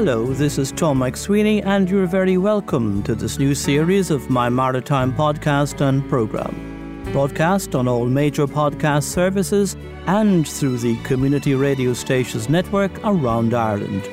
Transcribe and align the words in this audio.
Hello, 0.00 0.32
this 0.32 0.56
is 0.56 0.72
Tom 0.72 1.00
MacSweeney, 1.00 1.62
and 1.62 1.90
you're 1.90 2.06
very 2.06 2.38
welcome 2.38 3.02
to 3.02 3.14
this 3.14 3.38
new 3.38 3.54
series 3.54 4.10
of 4.10 4.30
my 4.30 4.48
maritime 4.48 5.12
podcast 5.12 5.82
and 5.82 6.08
program. 6.08 7.04
Broadcast 7.12 7.74
on 7.74 7.86
all 7.86 8.06
major 8.06 8.46
podcast 8.46 9.02
services 9.02 9.76
and 10.06 10.48
through 10.48 10.78
the 10.78 10.96
community 11.02 11.54
radio 11.54 11.92
stations 11.92 12.48
network 12.48 12.90
around 13.04 13.52
Ireland, 13.52 14.04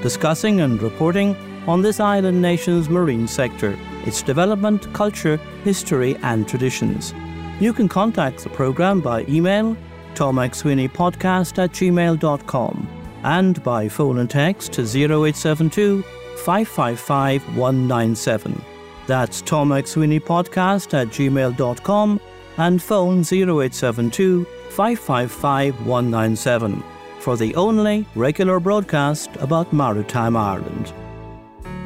discussing 0.00 0.60
and 0.60 0.80
reporting 0.80 1.34
on 1.66 1.82
this 1.82 1.98
island 1.98 2.40
nation's 2.40 2.88
marine 2.88 3.26
sector, 3.26 3.76
its 4.06 4.22
development, 4.22 4.92
culture, 4.92 5.38
history, 5.64 6.14
and 6.22 6.46
traditions. 6.46 7.12
You 7.58 7.72
can 7.72 7.88
contact 7.88 8.44
the 8.44 8.50
program 8.50 9.00
by 9.00 9.24
email 9.28 9.76
tommcsweeneypodcast 10.14 11.58
at 11.58 11.72
gmail.com 11.72 13.01
and 13.24 13.62
by 13.62 13.88
phone 13.88 14.18
and 14.18 14.30
text 14.30 14.72
to 14.72 14.82
0872 14.82 16.02
555 16.02 17.56
197. 17.56 18.64
That's 19.06 19.40
Tom 19.42 19.70
Podcast 19.70 20.94
at 20.94 21.08
gmail.com 21.08 22.20
and 22.58 22.82
phone 22.82 23.20
0872 23.20 24.44
555 24.70 25.86
197 25.86 26.82
for 27.20 27.36
the 27.36 27.54
only 27.54 28.04
regular 28.14 28.58
broadcast 28.58 29.30
about 29.36 29.72
Maritime 29.72 30.36
Ireland. 30.36 30.92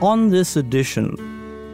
On 0.00 0.30
this 0.30 0.56
edition, 0.56 1.14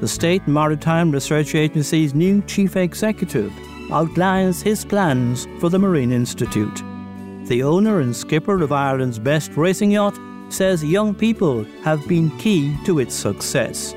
the 0.01 0.09
State 0.09 0.47
Maritime 0.49 1.13
Research 1.13 1.55
Agency's 1.55 2.15
new 2.15 2.43
Chief 2.43 2.77
Executive 2.77 3.53
outlines 3.93 4.63
his 4.63 4.85
plans 4.85 5.47
for 5.61 5.71
the 5.71 5.79
Marine 5.79 6.13
Institute. 6.13 6.83
The 7.47 7.63
owner 7.65 8.01
and 8.01 8.15
skipper 8.15 8.63
of 8.63 8.73
Ireland's 8.73 9.19
best 9.19 9.57
racing 9.57 9.91
yacht 9.91 10.19
says 10.49 10.85
young 10.85 11.15
people 11.15 11.65
have 11.83 12.07
been 12.07 12.31
key 12.39 12.77
to 12.85 13.01
its 13.01 13.15
success. 13.15 13.95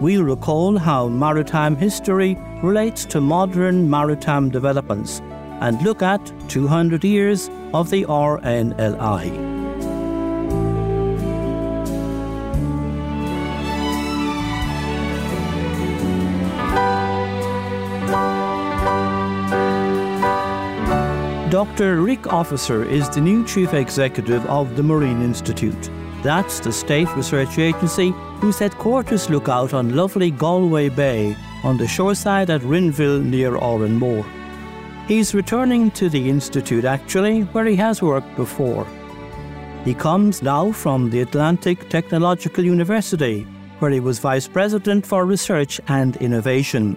We'll 0.00 0.22
recall 0.22 0.78
how 0.78 1.08
maritime 1.08 1.76
history 1.76 2.36
relates 2.62 3.04
to 3.06 3.20
modern 3.20 3.90
maritime 3.90 4.50
developments 4.50 5.20
and 5.60 5.80
look 5.82 6.02
at 6.02 6.32
200 6.48 7.04
years 7.04 7.48
of 7.72 7.90
the 7.90 8.04
RNLI. 8.04 9.53
Dr. 21.54 22.00
Rick 22.00 22.32
Officer 22.32 22.82
is 22.82 23.08
the 23.10 23.20
new 23.20 23.46
Chief 23.46 23.74
Executive 23.74 24.44
of 24.46 24.74
the 24.74 24.82
Marine 24.82 25.22
Institute. 25.22 25.88
That's 26.24 26.58
the 26.58 26.72
state 26.72 27.08
research 27.14 27.60
agency 27.60 28.10
whose 28.40 28.58
headquarters 28.58 29.30
look 29.30 29.48
out 29.48 29.72
on 29.72 29.94
lovely 29.94 30.32
Galway 30.32 30.88
Bay 30.88 31.36
on 31.62 31.76
the 31.76 31.86
shoreside 31.86 32.50
at 32.50 32.64
Rinville 32.64 33.20
near 33.20 33.52
Oranmore. 33.52 34.26
He's 35.06 35.32
returning 35.32 35.92
to 35.92 36.08
the 36.08 36.28
Institute 36.28 36.84
actually, 36.84 37.42
where 37.52 37.66
he 37.66 37.76
has 37.76 38.02
worked 38.02 38.34
before. 38.34 38.84
He 39.84 39.94
comes 39.94 40.42
now 40.42 40.72
from 40.72 41.08
the 41.08 41.20
Atlantic 41.20 41.88
Technological 41.88 42.64
University, 42.64 43.42
where 43.78 43.92
he 43.92 44.00
was 44.00 44.18
Vice 44.18 44.48
President 44.48 45.06
for 45.06 45.24
Research 45.24 45.80
and 45.86 46.16
Innovation. 46.16 46.96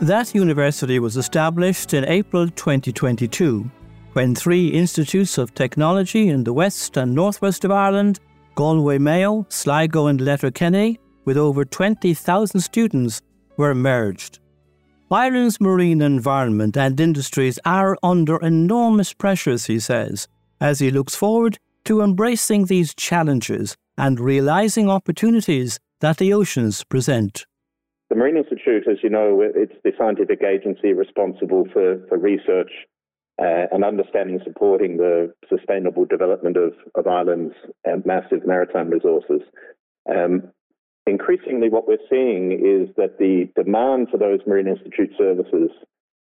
That 0.00 0.34
university 0.34 0.98
was 0.98 1.16
established 1.16 1.94
in 1.94 2.04
April 2.04 2.48
2022 2.48 3.70
when 4.12 4.34
three 4.34 4.68
institutes 4.68 5.38
of 5.38 5.54
technology 5.54 6.28
in 6.28 6.44
the 6.44 6.52
west 6.52 6.96
and 6.96 7.14
northwest 7.14 7.64
of 7.64 7.70
Ireland, 7.70 8.18
Galway 8.54 8.98
Mayo, 8.98 9.46
Sligo, 9.48 10.08
and 10.08 10.20
Letterkenny, 10.20 10.98
with 11.24 11.36
over 11.36 11.64
20,000 11.64 12.60
students, 12.60 13.22
were 13.56 13.74
merged. 13.74 14.40
Ireland's 15.10 15.60
marine 15.60 16.02
environment 16.02 16.76
and 16.76 16.98
industries 16.98 17.58
are 17.64 17.96
under 18.02 18.36
enormous 18.38 19.12
pressures, 19.12 19.66
he 19.66 19.78
says, 19.78 20.26
as 20.60 20.80
he 20.80 20.90
looks 20.90 21.14
forward 21.14 21.58
to 21.84 22.02
embracing 22.02 22.64
these 22.64 22.94
challenges 22.94 23.76
and 23.96 24.18
realising 24.18 24.90
opportunities 24.90 25.78
that 26.00 26.18
the 26.18 26.32
oceans 26.32 26.82
present. 26.84 27.46
The 28.10 28.16
Marine 28.16 28.36
Institute, 28.36 28.86
as 28.88 28.98
you 29.02 29.10
know, 29.10 29.40
it's 29.40 29.74
the 29.82 29.92
scientific 29.96 30.42
agency 30.42 30.92
responsible 30.92 31.64
for, 31.72 32.04
for 32.08 32.18
research 32.18 32.70
uh, 33.40 33.66
and 33.72 33.84
understanding 33.84 34.40
supporting 34.44 34.98
the 34.98 35.32
sustainable 35.48 36.04
development 36.04 36.56
of, 36.56 36.74
of 36.94 37.06
uh, 37.06 37.96
massive 38.04 38.46
maritime 38.46 38.90
resources. 38.90 39.40
Um, 40.08 40.44
increasingly, 41.06 41.68
what 41.68 41.88
we're 41.88 41.96
seeing 42.10 42.52
is 42.52 42.94
that 42.96 43.18
the 43.18 43.48
demand 43.56 44.08
for 44.10 44.18
those 44.18 44.40
Marine 44.46 44.68
Institute 44.68 45.10
services 45.18 45.70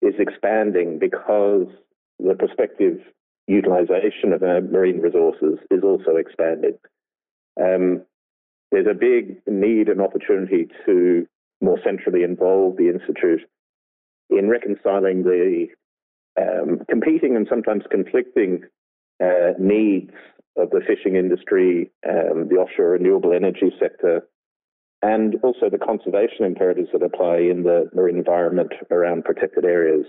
is 0.03 0.15
expanding 0.19 0.99
because 0.99 1.67
the 2.19 2.35
prospective 2.35 2.99
utilization 3.47 4.33
of 4.33 4.43
our 4.43 4.61
marine 4.61 5.01
resources 5.01 5.59
is 5.71 5.83
also 5.83 6.17
expanding. 6.17 6.79
Um, 7.61 8.03
there's 8.71 8.87
a 8.91 8.95
big 8.95 9.41
need 9.47 9.89
and 9.89 10.01
opportunity 10.01 10.69
to 10.85 11.27
more 11.61 11.79
centrally 11.85 12.23
involve 12.23 12.77
the 12.77 12.89
Institute 12.89 13.41
in 14.31 14.49
reconciling 14.49 15.23
the 15.23 15.67
um, 16.41 16.81
competing 16.89 17.37
and 17.37 17.47
sometimes 17.49 17.85
conflicting 17.91 18.63
uh, 19.23 19.53
needs 19.59 20.13
of 20.57 20.71
the 20.71 20.81
fishing 20.87 21.17
industry, 21.17 21.91
um, 22.09 22.49
the 22.49 22.57
offshore 22.57 22.91
renewable 22.91 23.33
energy 23.33 23.73
sector, 23.81 24.23
and 25.03 25.37
also 25.43 25.71
the 25.71 25.79
conservation 25.79 26.45
imperatives 26.45 26.89
that 26.93 27.03
apply 27.03 27.37
in 27.37 27.63
the 27.63 27.89
marine 27.95 28.19
environment 28.19 28.73
around 28.91 29.25
protected 29.25 29.65
areas. 29.65 30.05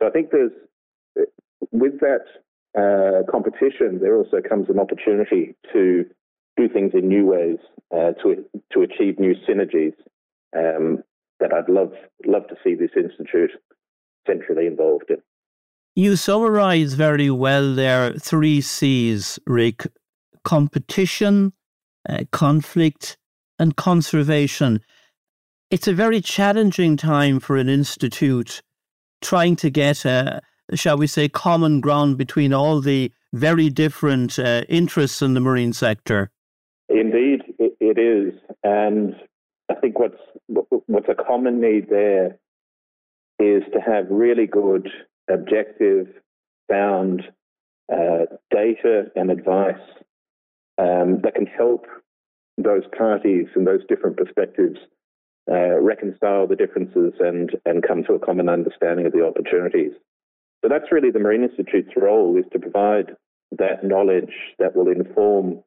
So 0.00 0.08
I 0.08 0.10
think 0.10 0.30
there's, 0.30 0.52
with 1.72 2.00
that 2.00 2.26
uh, 2.76 3.30
competition, 3.30 4.00
there 4.00 4.16
also 4.16 4.38
comes 4.46 4.68
an 4.68 4.78
opportunity 4.78 5.54
to 5.72 6.04
do 6.56 6.68
things 6.68 6.92
in 6.94 7.08
new 7.08 7.26
ways 7.26 7.58
uh, 7.94 8.12
to 8.22 8.44
to 8.72 8.82
achieve 8.82 9.18
new 9.18 9.34
synergies 9.48 9.94
um, 10.56 11.02
that 11.40 11.52
I'd 11.52 11.68
love 11.68 11.92
love 12.26 12.46
to 12.48 12.56
see 12.64 12.74
this 12.74 12.90
institute 12.96 13.50
centrally 14.26 14.66
involved 14.66 15.10
in. 15.10 15.18
You 15.94 16.16
summarise 16.16 16.94
very 16.94 17.30
well 17.30 17.74
there 17.74 18.12
three 18.14 18.60
C's, 18.60 19.38
Rick: 19.46 19.86
competition, 20.44 21.52
uh, 22.08 22.24
conflict, 22.32 23.16
and 23.58 23.76
conservation. 23.76 24.80
It's 25.70 25.88
a 25.88 25.94
very 25.94 26.20
challenging 26.20 26.96
time 26.96 27.40
for 27.40 27.56
an 27.56 27.68
institute 27.68 28.62
trying 29.20 29.56
to 29.56 29.70
get 29.70 30.04
a, 30.04 30.40
shall 30.74 30.96
we 30.96 31.06
say, 31.06 31.28
common 31.28 31.80
ground 31.80 32.18
between 32.18 32.52
all 32.52 32.80
the 32.80 33.10
very 33.32 33.68
different 33.68 34.38
uh, 34.38 34.62
interests 34.68 35.22
in 35.22 35.34
the 35.34 35.40
marine 35.40 35.72
sector. 35.72 36.30
Indeed, 36.88 37.42
it, 37.58 37.76
it 37.80 37.98
is, 37.98 38.38
and 38.62 39.14
I 39.68 39.74
think 39.74 39.98
what's 39.98 40.20
what's 40.86 41.08
a 41.08 41.14
common 41.14 41.60
need 41.60 41.88
there 41.90 42.38
is 43.38 43.62
to 43.72 43.80
have 43.80 44.06
really 44.10 44.46
good, 44.46 44.88
objective, 45.30 46.06
sound 46.70 47.22
uh, 47.92 48.26
data 48.50 49.04
and 49.14 49.30
advice 49.30 49.74
um, 50.78 51.20
that 51.22 51.34
can 51.34 51.46
help 51.46 51.86
those 52.58 52.84
parties 52.96 53.46
and 53.54 53.66
those 53.66 53.84
different 53.88 54.16
perspectives 54.16 54.78
uh, 55.50 55.78
reconcile 55.80 56.46
the 56.46 56.56
differences 56.56 57.12
and 57.20 57.50
and 57.64 57.86
come 57.86 58.02
to 58.04 58.14
a 58.14 58.18
common 58.18 58.48
understanding 58.48 59.06
of 59.06 59.12
the 59.12 59.24
opportunities. 59.24 59.92
So 60.62 60.68
that's 60.68 60.90
really 60.90 61.10
the 61.10 61.18
Marine 61.18 61.44
Institute's 61.44 61.92
role 61.96 62.36
is 62.36 62.44
to 62.52 62.58
provide 62.58 63.14
that 63.58 63.84
knowledge 63.84 64.32
that 64.58 64.74
will 64.74 64.88
inform 64.88 65.62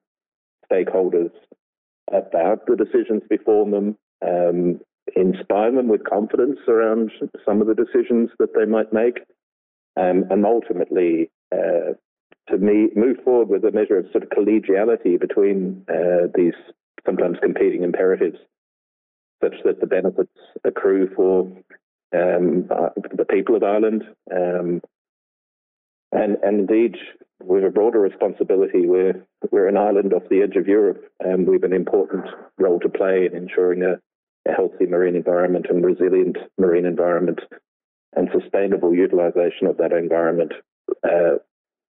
stakeholders 0.72 1.32
about 2.14 2.66
the 2.66 2.76
decisions 2.76 3.24
before 3.30 3.70
them, 3.70 3.98
um, 4.26 4.80
inspire 5.16 5.72
them 5.72 5.88
with 5.88 6.04
confidence 6.04 6.60
around 6.68 7.12
some 7.46 7.62
of 7.62 7.68
the 7.68 7.76
decisions 7.76 8.30
that 8.40 8.54
they 8.56 8.66
might 8.66 8.94
make, 8.94 9.20
um, 9.98 10.26
and 10.30 10.46
ultimately 10.46 11.30
uh, 11.52 11.94
to 12.50 12.58
me, 12.58 12.90
move 12.96 13.18
forward 13.24 13.50
with 13.50 13.64
a 13.66 13.72
measure 13.72 13.98
of 13.98 14.06
sort 14.12 14.24
of 14.24 14.30
collegiality 14.30 15.20
between 15.20 15.86
uh, 15.90 16.28
these 16.36 16.54
sometimes 17.06 17.38
competing 17.42 17.84
imperatives, 17.84 18.38
such 19.44 19.56
that 19.66 19.80
the 19.80 19.88
benefits 19.88 20.36
accrue 20.64 21.10
for 21.16 21.42
um, 22.14 22.68
uh, 22.72 22.90
the 23.16 23.26
people 23.26 23.56
of 23.56 23.64
Ireland, 23.64 24.04
um, 24.36 24.82
and, 26.12 26.38
and 26.44 26.70
indeed 26.70 26.96
we 27.44 27.62
have 27.62 27.70
a 27.70 27.74
broader 27.74 28.00
responsibility. 28.00 28.86
We're 28.86 29.26
we're 29.52 29.68
an 29.68 29.78
island 29.78 30.14
off 30.14 30.24
the 30.30 30.42
edge 30.42 30.56
of 30.56 30.68
Europe, 30.68 31.04
and 31.20 31.48
we 31.48 31.54
have 31.56 31.64
an 31.64 31.74
important 31.74 32.26
role 32.58 32.80
to 32.80 32.90
play 32.90 33.26
in 33.26 33.36
ensuring 33.36 33.84
a, 33.84 34.00
a 34.50 34.54
healthy 34.54 34.86
marine 34.86 35.16
environment 35.16 35.68
and 35.70 35.84
resilient 35.84 36.38
marine 36.58 36.86
environment, 36.86 37.40
and 38.16 38.30
sustainable 38.38 38.94
utilisation 38.94 39.68
of 39.68 39.78
that 39.78 39.94
environment 39.94 40.52
uh, 41.04 41.38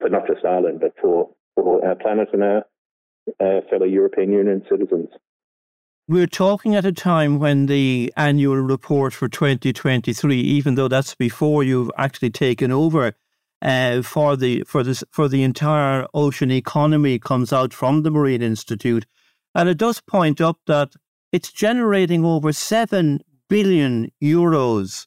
for 0.01 0.09
not 0.09 0.27
just 0.27 0.45
Ireland, 0.45 0.81
but 0.81 0.95
for 1.01 1.31
for 1.55 1.85
our 1.87 1.95
planet 1.95 2.29
and 2.33 2.43
our 2.43 2.65
uh, 3.41 3.61
fellow 3.69 3.87
European 3.87 4.33
Union 4.33 4.63
citizens. 4.71 5.09
We're 6.07 6.27
talking 6.27 6.75
at 6.75 6.85
a 6.85 6.93
time 6.93 7.39
when 7.39 7.65
the 7.65 8.13
annual 8.15 8.57
report 8.57 9.15
for 9.15 9.27
2023, 9.27 10.39
even 10.39 10.75
though 10.75 10.89
that's 10.89 11.15
before 11.15 11.65
you've 11.65 11.91
actually 11.97 12.29
taken 12.29 12.71
over 12.71 13.15
uh, 13.65 14.03
for 14.03 14.37
the 14.37 14.63
for 14.67 14.83
this 14.83 15.03
for 15.11 15.27
the 15.27 15.43
entire 15.43 16.07
ocean 16.13 16.51
economy, 16.51 17.19
comes 17.19 17.53
out 17.53 17.73
from 17.73 18.03
the 18.03 18.11
Marine 18.11 18.43
Institute, 18.43 19.07
and 19.55 19.69
it 19.69 19.79
does 19.79 20.01
point 20.01 20.41
up 20.41 20.59
that 20.67 20.93
it's 21.33 21.51
generating 21.51 22.25
over 22.25 22.53
seven 22.53 23.21
billion 23.49 24.13
euros, 24.23 25.07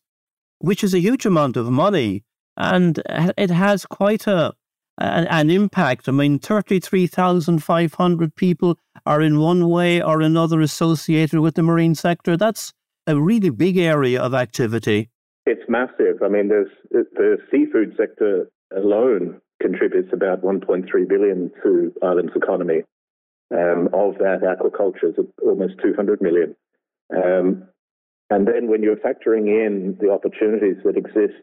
which 0.58 0.84
is 0.84 0.94
a 0.94 1.00
huge 1.00 1.26
amount 1.26 1.56
of 1.56 1.70
money, 1.70 2.24
and 2.58 3.02
it 3.38 3.52
has 3.52 3.86
quite 3.86 4.26
a 4.26 4.54
an, 4.98 5.28
an 5.28 5.50
impact. 5.52 6.10
I 6.10 6.12
mean, 6.12 6.40
33,500 6.40 8.36
people 8.36 8.80
are 9.06 9.22
in 9.22 9.40
one 9.40 9.70
way 9.70 10.02
or 10.02 10.22
another 10.22 10.62
associated 10.62 11.40
with 11.40 11.54
the 11.56 11.64
marine 11.64 11.94
sector. 11.94 12.36
That's 12.36 12.74
a 13.06 13.20
really 13.20 13.52
big 13.52 13.78
area 13.78 14.20
of 14.20 14.34
activity. 14.34 15.10
It's 15.48 15.64
massive. 15.70 16.22
I 16.22 16.28
mean, 16.28 16.50
there's 16.50 16.68
the 16.92 17.38
seafood 17.50 17.96
sector 17.98 18.50
alone 18.76 19.40
contributes 19.62 20.10
about 20.12 20.44
1.3 20.44 20.86
billion 21.08 21.52
to 21.64 21.94
Ireland's 22.04 22.36
economy. 22.36 22.82
Um, 23.54 23.88
of 23.94 24.18
that, 24.18 24.42
aquaculture 24.44 25.18
is 25.18 25.26
almost 25.42 25.76
200 25.82 26.22
million. 26.22 26.54
Um, 27.16 27.64
and 28.30 28.46
then 28.46 28.68
when 28.68 28.84
you're 28.84 28.98
factoring 28.98 29.48
in 29.48 29.98
the 30.02 30.12
opportunities 30.12 30.84
that 30.84 30.98
exist 30.98 31.42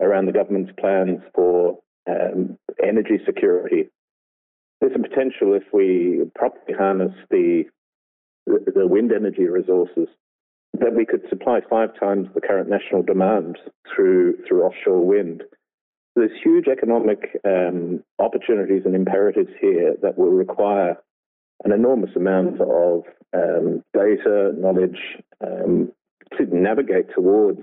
around 0.00 0.26
the 0.26 0.32
government's 0.32 0.72
plans 0.76 1.20
for 1.32 1.78
um, 2.10 2.58
energy 2.82 3.20
security. 3.24 3.88
There's 4.80 4.96
a 4.96 5.08
potential 5.08 5.54
if 5.54 5.64
we 5.72 6.22
properly 6.34 6.76
harness 6.76 7.12
the, 7.30 7.64
the 8.46 8.88
wind 8.88 9.12
energy 9.12 9.46
resources 9.46 10.08
that 10.80 10.94
we 10.94 11.06
could 11.06 11.22
supply 11.28 11.60
five 11.68 11.90
times 11.98 12.28
the 12.34 12.40
current 12.40 12.68
national 12.68 13.02
demand 13.02 13.58
through 13.94 14.38
through 14.46 14.62
offshore 14.62 15.04
wind. 15.04 15.42
There's 16.16 16.30
huge 16.42 16.66
economic 16.66 17.38
um, 17.44 18.02
opportunities 18.18 18.82
and 18.84 18.94
imperatives 18.94 19.50
here 19.60 19.94
that 20.02 20.18
will 20.18 20.30
require 20.30 20.96
an 21.64 21.72
enormous 21.72 22.10
amount 22.16 22.60
of 22.60 23.02
um, 23.34 23.84
data, 23.94 24.52
knowledge 24.56 24.98
um, 25.44 25.92
to 26.36 26.44
navigate 26.52 27.06
towards 27.14 27.60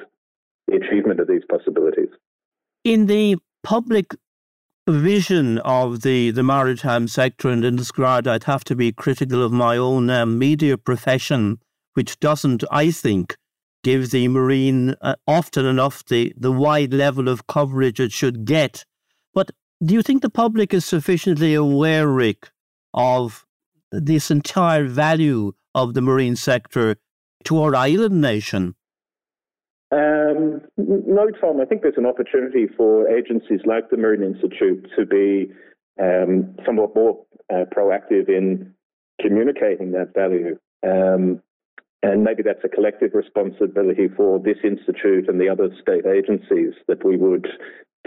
the 0.68 0.76
achievement 0.76 1.20
of 1.20 1.28
these 1.28 1.44
possibilities. 1.50 2.10
In 2.84 3.08
the 3.08 3.38
public 3.64 4.16
vision 4.88 5.58
of 5.60 6.02
the, 6.02 6.32
the 6.32 6.44
maritime 6.44 7.08
sector 7.08 7.50
and 7.50 7.66
in 7.66 7.78
this 7.78 7.92
regard, 7.98 8.28
I'd 8.28 8.44
have 8.44 8.64
to 8.66 8.76
be 8.76 8.92
critical 8.92 9.44
of 9.44 9.52
my 9.52 9.78
own 9.78 10.10
um, 10.10 10.38
media 10.38 10.78
profession, 10.78 11.60
which 11.96 12.20
doesn't, 12.20 12.64
I 12.72 12.92
think, 12.92 13.36
give 13.84 14.12
the 14.12 14.28
marine 14.28 14.96
uh, 15.02 15.16
often 15.28 15.66
enough 15.66 16.06
the, 16.06 16.34
the 16.38 16.52
wide 16.52 16.94
level 16.94 17.28
of 17.28 17.48
coverage 17.48 18.00
it 18.00 18.12
should 18.12 18.46
get. 18.46 18.86
But 19.34 19.52
do 19.84 19.94
you 19.94 20.02
think 20.02 20.22
the 20.22 20.30
public 20.30 20.74
is 20.74 20.86
sufficiently 20.86 21.54
aware, 21.54 22.08
Rick, 22.08 22.50
of 22.94 23.46
this 23.92 24.32
entire 24.32 24.86
value 24.86 25.54
of 25.74 25.94
the 25.94 26.02
marine 26.02 26.36
sector 26.36 26.96
to 27.44 27.62
our 27.62 27.76
island 27.76 28.22
nation? 28.22 28.76
Um, 29.92 30.62
no, 30.78 31.30
Tom. 31.40 31.62
I 31.62 31.66
think 31.66 31.82
there's 31.82 31.98
an 31.98 32.06
opportunity 32.06 32.68
for 32.76 33.08
agencies 33.08 33.62
like 33.66 33.90
the 33.90 33.98
Marine 33.98 34.24
Institute 34.24 34.88
to 34.98 35.06
be 35.06 35.52
um, 36.02 36.56
somewhat 36.66 36.96
more 36.96 37.24
uh, 37.54 37.66
proactive 37.76 38.28
in 38.28 38.74
communicating 39.22 39.92
that 39.92 40.14
value. 40.14 40.58
Um, 40.86 41.42
and 42.06 42.24
maybe 42.24 42.44
that's 42.44 42.64
a 42.64 42.70
collective 42.70 43.12
responsibility 43.14 44.08
for 44.16 44.40
this 44.40 44.58
institute 44.64 45.28
and 45.28 45.42
the 45.42 45.50
other 45.50 45.70
state 45.82 46.06
agencies 46.06 46.74
that 46.88 47.04
we 47.04 47.18
would 47.18 47.48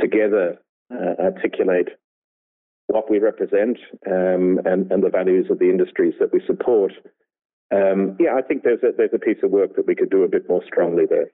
together 0.01 0.57
uh, 0.93 1.21
articulate 1.21 1.89
what 2.87 3.11
we 3.11 3.19
represent 3.19 3.77
um, 4.07 4.61
and, 4.65 4.91
and, 4.91 5.03
the 5.03 5.11
values 5.11 5.47
of 5.51 5.59
the 5.59 5.69
industries 5.69 6.15
that 6.21 6.33
we 6.33 6.41
support. 6.47 6.93
Um, 7.75 8.17
yeah, 8.19 8.35
I 8.35 8.41
think 8.41 8.63
there's 8.63 8.83
a, 8.83 8.93
there's 8.97 9.11
a 9.13 9.19
piece 9.19 9.43
of 9.43 9.51
work 9.51 9.77
that 9.77 9.87
we 9.87 9.95
could 9.95 10.11
do 10.11 10.23
a 10.23 10.29
bit 10.29 10.49
more 10.49 10.63
strongly 10.65 11.05
there. 11.05 11.27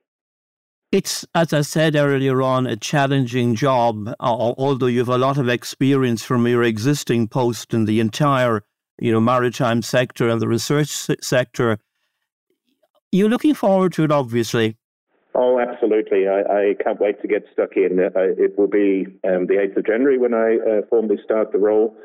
It's, 0.91 1.25
as 1.35 1.53
I 1.53 1.61
said 1.61 1.95
earlier 1.95 2.43
on, 2.43 2.67
a 2.67 2.77
challenging 2.77 3.55
job, 3.55 4.13
although 4.19 4.87
you 4.87 5.01
have 5.01 5.09
a 5.09 5.19
lot 5.19 5.39
of 5.39 5.49
experience 5.49 6.25
from 6.25 6.47
your 6.47 6.65
existing 6.65 7.29
post 7.29 7.75
in 7.75 7.85
the 7.85 8.01
entire 8.01 8.63
you 8.99 9.13
know, 9.13 9.21
maritime 9.21 9.83
sector 9.83 10.29
and 10.29 10.41
the 10.41 10.49
research 10.49 10.89
sector. 11.21 11.79
You're 13.15 13.29
looking 13.29 13.55
forward 13.55 13.93
to 13.93 14.03
it, 14.03 14.11
obviously. 14.11 14.77
Oh, 15.37 15.61
absolutely. 15.61 16.27
I, 16.27 16.41
I 16.41 16.75
can't 16.83 17.01
wait 17.01 17.23
to 17.23 17.29
get 17.29 17.45
stuck 17.53 17.77
in. 17.77 18.01
Uh, 18.01 18.11
it 18.17 18.59
will 18.59 18.67
be 18.67 19.07
um, 19.23 19.47
the 19.47 19.55
8th 19.55 19.77
of 19.77 19.87
January 19.87 20.19
when 20.19 20.35
I 20.35 20.57
uh, 20.57 20.81
formally 20.91 21.19
start 21.23 21.53
the 21.53 21.59
role. 21.59 21.97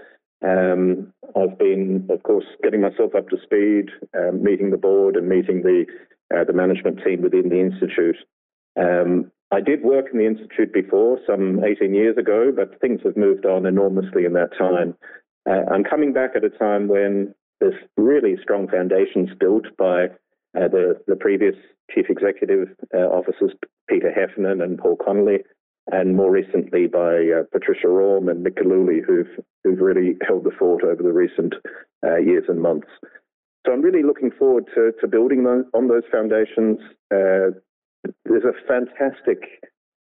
Um, 0.46 1.12
I've 1.36 1.58
been, 1.58 2.06
of 2.12 2.22
course, 2.22 2.46
getting 2.62 2.82
myself 2.82 3.16
up 3.16 3.28
to 3.30 3.38
speed, 3.42 3.90
um, 4.16 4.44
meeting 4.44 4.70
the 4.70 4.78
board 4.78 5.16
and 5.16 5.28
meeting 5.28 5.64
the, 5.64 5.86
uh, 6.32 6.44
the 6.44 6.54
management 6.54 7.00
team 7.04 7.24
within 7.24 7.50
the 7.50 7.60
Institute. 7.60 8.18
Um, 8.80 9.32
I 9.50 9.62
did 9.62 9.82
work 9.82 10.06
in 10.14 10.20
the 10.20 10.28
Institute 10.28 10.72
before, 10.72 11.18
some 11.26 11.64
18 11.64 11.96
years 11.96 12.20
ago, 12.20 12.52
but 12.56 12.80
things 12.82 13.02
have 13.04 13.18
moved 13.18 13.48
on 13.48 13.66
enormously 13.66 14.26
in 14.26 14.34
that 14.34 14.56
time. 14.56 14.94
Uh, 15.50 15.74
I'm 15.74 15.84
coming 15.84 16.14
back 16.14 16.36
at 16.36 16.44
a 16.44 16.52
time 16.52 16.88
when 16.88 17.34
there's 17.60 17.82
really 17.98 18.38
strong 18.44 18.68
foundations 18.68 19.30
built 19.40 19.66
by 19.76 20.10
uh, 20.58 20.68
the, 20.68 21.00
the 21.08 21.16
previous 21.16 21.56
chief 21.94 22.06
executive 22.10 22.70
uh, 22.94 23.08
officers, 23.08 23.52
Peter 23.88 24.12
Heffernan 24.12 24.62
and 24.62 24.78
Paul 24.78 24.98
Connolly, 25.04 25.40
and 25.92 26.16
more 26.16 26.32
recently 26.32 26.88
by 26.88 27.18
uh, 27.18 27.44
Patricia 27.52 27.88
Orme 27.88 28.30
and 28.30 28.46
Mick 28.46 28.58
Gillooly, 28.58 29.02
who've, 29.06 29.44
who've 29.64 29.80
really 29.80 30.16
held 30.28 30.44
the 30.44 30.52
fort 30.58 30.84
over 30.84 31.02
the 31.02 31.14
recent 31.14 31.56
uh, 32.06 32.18
years 32.18 32.46
and 32.48 32.62
months. 32.62 32.88
So 33.66 33.74
I'm 33.74 33.82
really 33.82 34.04
looking 34.04 34.32
forward 34.32 34.66
to, 34.76 34.92
to 35.02 35.08
building 35.08 35.46
on 35.46 35.88
those 35.88 36.04
foundations, 36.12 36.80
uh, 37.14 37.52
there's 38.26 38.46
a 38.46 38.68
fantastic 38.68 39.44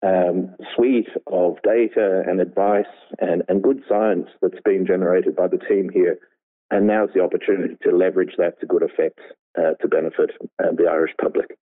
um, 0.06 0.56
suite 0.76 1.10
of 1.28 1.56
data 1.64 2.24
and 2.28 2.40
advice 2.40 2.86
and, 3.20 3.44
and 3.48 3.64
good 3.64 3.82
science 3.88 4.28
that's 4.42 4.62
being 4.64 4.86
generated 4.86 5.36
by 5.36 5.48
the 5.48 5.58
team 5.58 5.90
here. 5.94 6.18
And 6.70 6.88
now's 6.88 7.10
the 7.14 7.22
opportunity 7.22 7.76
to 7.84 7.96
leverage 7.96 8.36
that 8.38 8.60
to 8.60 8.66
good 8.66 8.84
effect 8.84 9.20
uh, 9.58 9.74
to 9.82 9.88
benefit 9.88 10.32
uh, 10.64 10.68
the 10.78 10.88
Irish 10.90 11.12
public. 11.22 11.58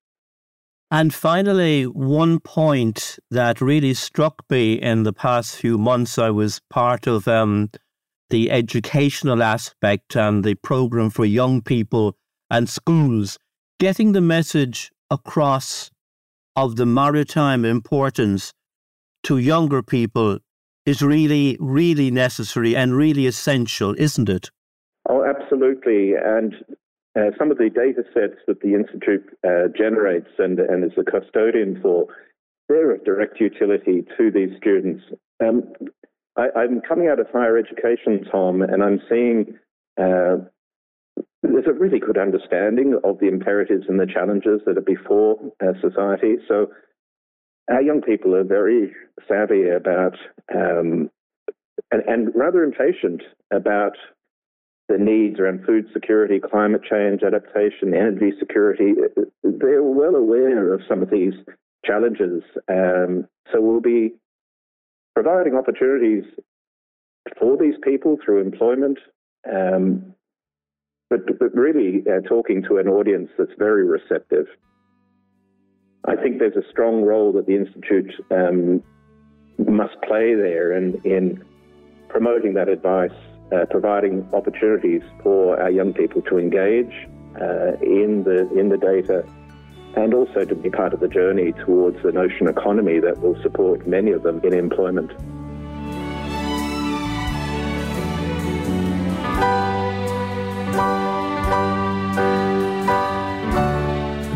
And 0.92 1.14
finally, 1.14 1.84
one 1.84 2.40
point 2.40 3.20
that 3.30 3.62
really 3.62 3.94
struck 3.94 4.44
me 4.50 4.74
in 4.74 5.04
the 5.04 5.14
past 5.14 5.56
few 5.56 5.78
months, 5.78 6.18
I 6.18 6.32
was 6.32 6.62
part 6.70 7.06
of 7.06 7.28
um, 7.28 7.70
the 8.30 8.50
educational 8.50 9.44
aspect 9.44 10.16
and 10.16 10.44
the 10.44 10.56
program 10.56 11.12
for 11.12 11.26
young 11.26 11.62
people 11.62 12.16
and 12.50 12.68
schools, 12.68 13.38
getting 13.80 14.14
the 14.14 14.22
message 14.22 14.92
across 15.12 15.92
of 16.56 16.76
the 16.76 16.86
maritime 16.86 17.66
importance 17.66 18.54
to 19.24 19.38
younger 19.38 19.84
people 19.84 20.40
is 20.86 21.02
really, 21.02 21.56
really 21.60 22.10
necessary 22.10 22.76
and 22.76 22.96
really 22.96 23.28
essential, 23.28 23.94
isn't 23.98 24.28
it? 24.28 24.50
Oh, 25.08 25.24
absolutely. 25.24 26.14
And 26.16 26.56
uh, 27.18 27.32
some 27.38 27.52
of 27.52 27.58
the 27.58 27.70
data 27.70 28.04
sets 28.14 28.40
that 28.48 28.62
the 28.62 28.74
Institute 28.74 29.26
uh, 29.46 29.68
generates 29.76 30.30
and, 30.38 30.60
and 30.60 30.84
is 30.84 30.98
a 30.98 31.04
custodian 31.04 31.80
for, 31.82 32.08
they're 32.68 32.92
of 32.92 33.04
direct 33.04 33.40
utility 33.40 34.06
to 34.18 34.32
these 34.32 34.56
students. 34.58 35.04
Um, 35.42 35.64
I, 36.38 36.64
am 36.64 36.82
coming 36.88 37.08
out 37.08 37.20
of 37.20 37.28
higher 37.32 37.58
education, 37.58 38.26
Tom, 38.32 38.62
and 38.62 38.84
I'm 38.84 39.02
seeing 39.10 39.58
uh, 40.00 40.38
there's 41.42 41.68
a 41.68 41.74
really 41.74 42.00
good 42.00 42.18
understanding 42.18 43.00
of 43.04 43.20
the 43.20 43.28
imperatives 43.28 43.86
and 43.88 44.00
the 44.00 44.06
challenges 44.06 44.62
that 44.66 44.78
are 44.78 44.82
before 44.82 45.38
our 45.62 45.76
society. 45.82 46.36
So 46.48 46.68
our 47.72 47.82
young 47.82 48.02
people 48.02 48.36
are 48.36 48.44
very 48.44 48.94
savvy 49.28 49.70
about 49.70 50.16
um, 50.54 51.10
and, 51.92 52.04
and 52.08 52.36
rather 52.36 52.64
impatient 52.64 53.24
about 53.52 53.94
the 54.90 54.98
needs 54.98 55.40
around 55.40 55.64
food 55.66 55.86
security, 55.94 56.40
climate 56.40 56.82
change, 56.84 57.22
adaptation, 57.22 57.94
energy 57.94 58.32
security. 58.40 58.94
They're 59.44 59.84
well 59.84 60.16
aware 60.16 60.74
of 60.74 60.82
some 60.90 61.04
of 61.04 61.12
these 61.12 61.34
challenges. 61.86 62.42
Um, 62.68 63.28
so 63.54 63.62
we'll 63.62 63.82
be 63.82 64.16
providing 65.14 65.56
opportunities 65.56 66.24
for 67.40 67.56
these 67.56 67.76
people 67.84 68.18
through 68.26 68.42
employment, 68.42 68.98
um, 69.50 70.16
but, 71.10 71.38
but 71.40 71.54
really 71.56 72.04
uh, 72.08 72.28
talking 72.28 72.64
to 72.64 72.78
an 72.78 72.88
audience 72.88 73.30
that's 73.38 73.52
very 73.60 73.86
receptive. 73.86 74.48
I 76.06 76.16
think 76.16 76.40
there's 76.40 76.56
a 76.56 76.68
strong 76.72 77.04
role 77.04 77.32
that 77.34 77.46
the 77.46 77.56
Institute 77.56 78.12
um, 78.32 78.82
must 79.60 79.96
play 80.08 80.34
there 80.34 80.76
in, 80.76 81.00
in 81.04 81.44
promoting 82.08 82.56
that 82.56 82.70
advice 82.70 83.12
uh, 83.52 83.66
providing 83.70 84.28
opportunities 84.34 85.02
for 85.24 85.60
our 85.60 85.72
young 85.72 85.94
people 85.94 86.22
to 86.24 86.38
engage 86.38 87.08
uh, 87.40 87.74
in 87.82 88.24
the 88.24 88.50
in 88.58 88.70
the 88.70 88.78
data 88.78 89.26
and 89.96 90.14
also 90.14 90.46
to 90.46 90.56
be 90.56 90.70
part 90.70 90.94
of 90.94 91.00
the 91.00 91.08
journey 91.08 91.52
towards 91.54 92.02
the 92.04 92.10
ocean 92.18 92.48
economy 92.48 93.00
that 93.00 93.20
will 93.22 93.40
support 93.42 93.88
many 93.88 94.12
of 94.12 94.24
them 94.24 94.40
in 94.44 94.54
employment. 94.54 95.12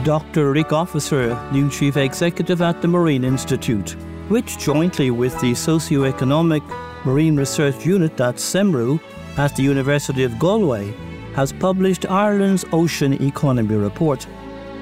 Dr. 0.04 0.52
Rick 0.52 0.74
Officer, 0.74 1.40
new 1.54 1.70
Chief 1.70 1.96
Executive 1.96 2.62
at 2.62 2.82
the 2.82 2.88
Marine 2.90 3.24
Institute, 3.24 3.92
which 4.28 4.58
jointly 4.58 5.12
with 5.12 5.40
the 5.40 5.54
Socioeconomic 5.54 6.62
Marine 7.06 7.36
Research 7.36 7.86
Unit 7.86 8.20
at 8.22 8.36
SEMRU 8.36 9.00
at 9.38 9.56
the 9.56 9.64
University 9.64 10.24
of 10.24 10.40
Galway 10.40 10.94
has 11.34 11.52
published 11.52 12.10
Ireland's 12.10 12.64
Ocean 12.72 13.14
Economy 13.22 13.76
Report. 13.76 14.26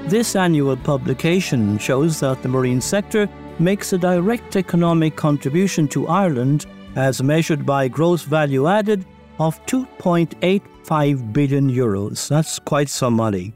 This 0.06 0.36
annual 0.36 0.78
publication 0.78 1.78
shows 1.80 2.20
that 2.20 2.44
the 2.44 2.50
marine 2.50 2.82
sector 2.82 3.28
makes 3.58 3.94
a 3.94 3.98
direct 3.98 4.56
economic 4.56 5.16
contribution 5.16 5.88
to 5.90 6.08
Ireland 6.08 6.68
as 6.96 7.24
measured 7.24 7.66
by 7.66 7.88
gross 7.88 8.24
value 8.24 8.68
added 8.68 9.06
of 9.40 9.64
2.85 9.66 11.34
billion 11.34 11.72
euros. 11.72 12.28
That's 12.28 12.60
quite 12.60 12.90
some 12.90 13.16
money. 13.16 13.54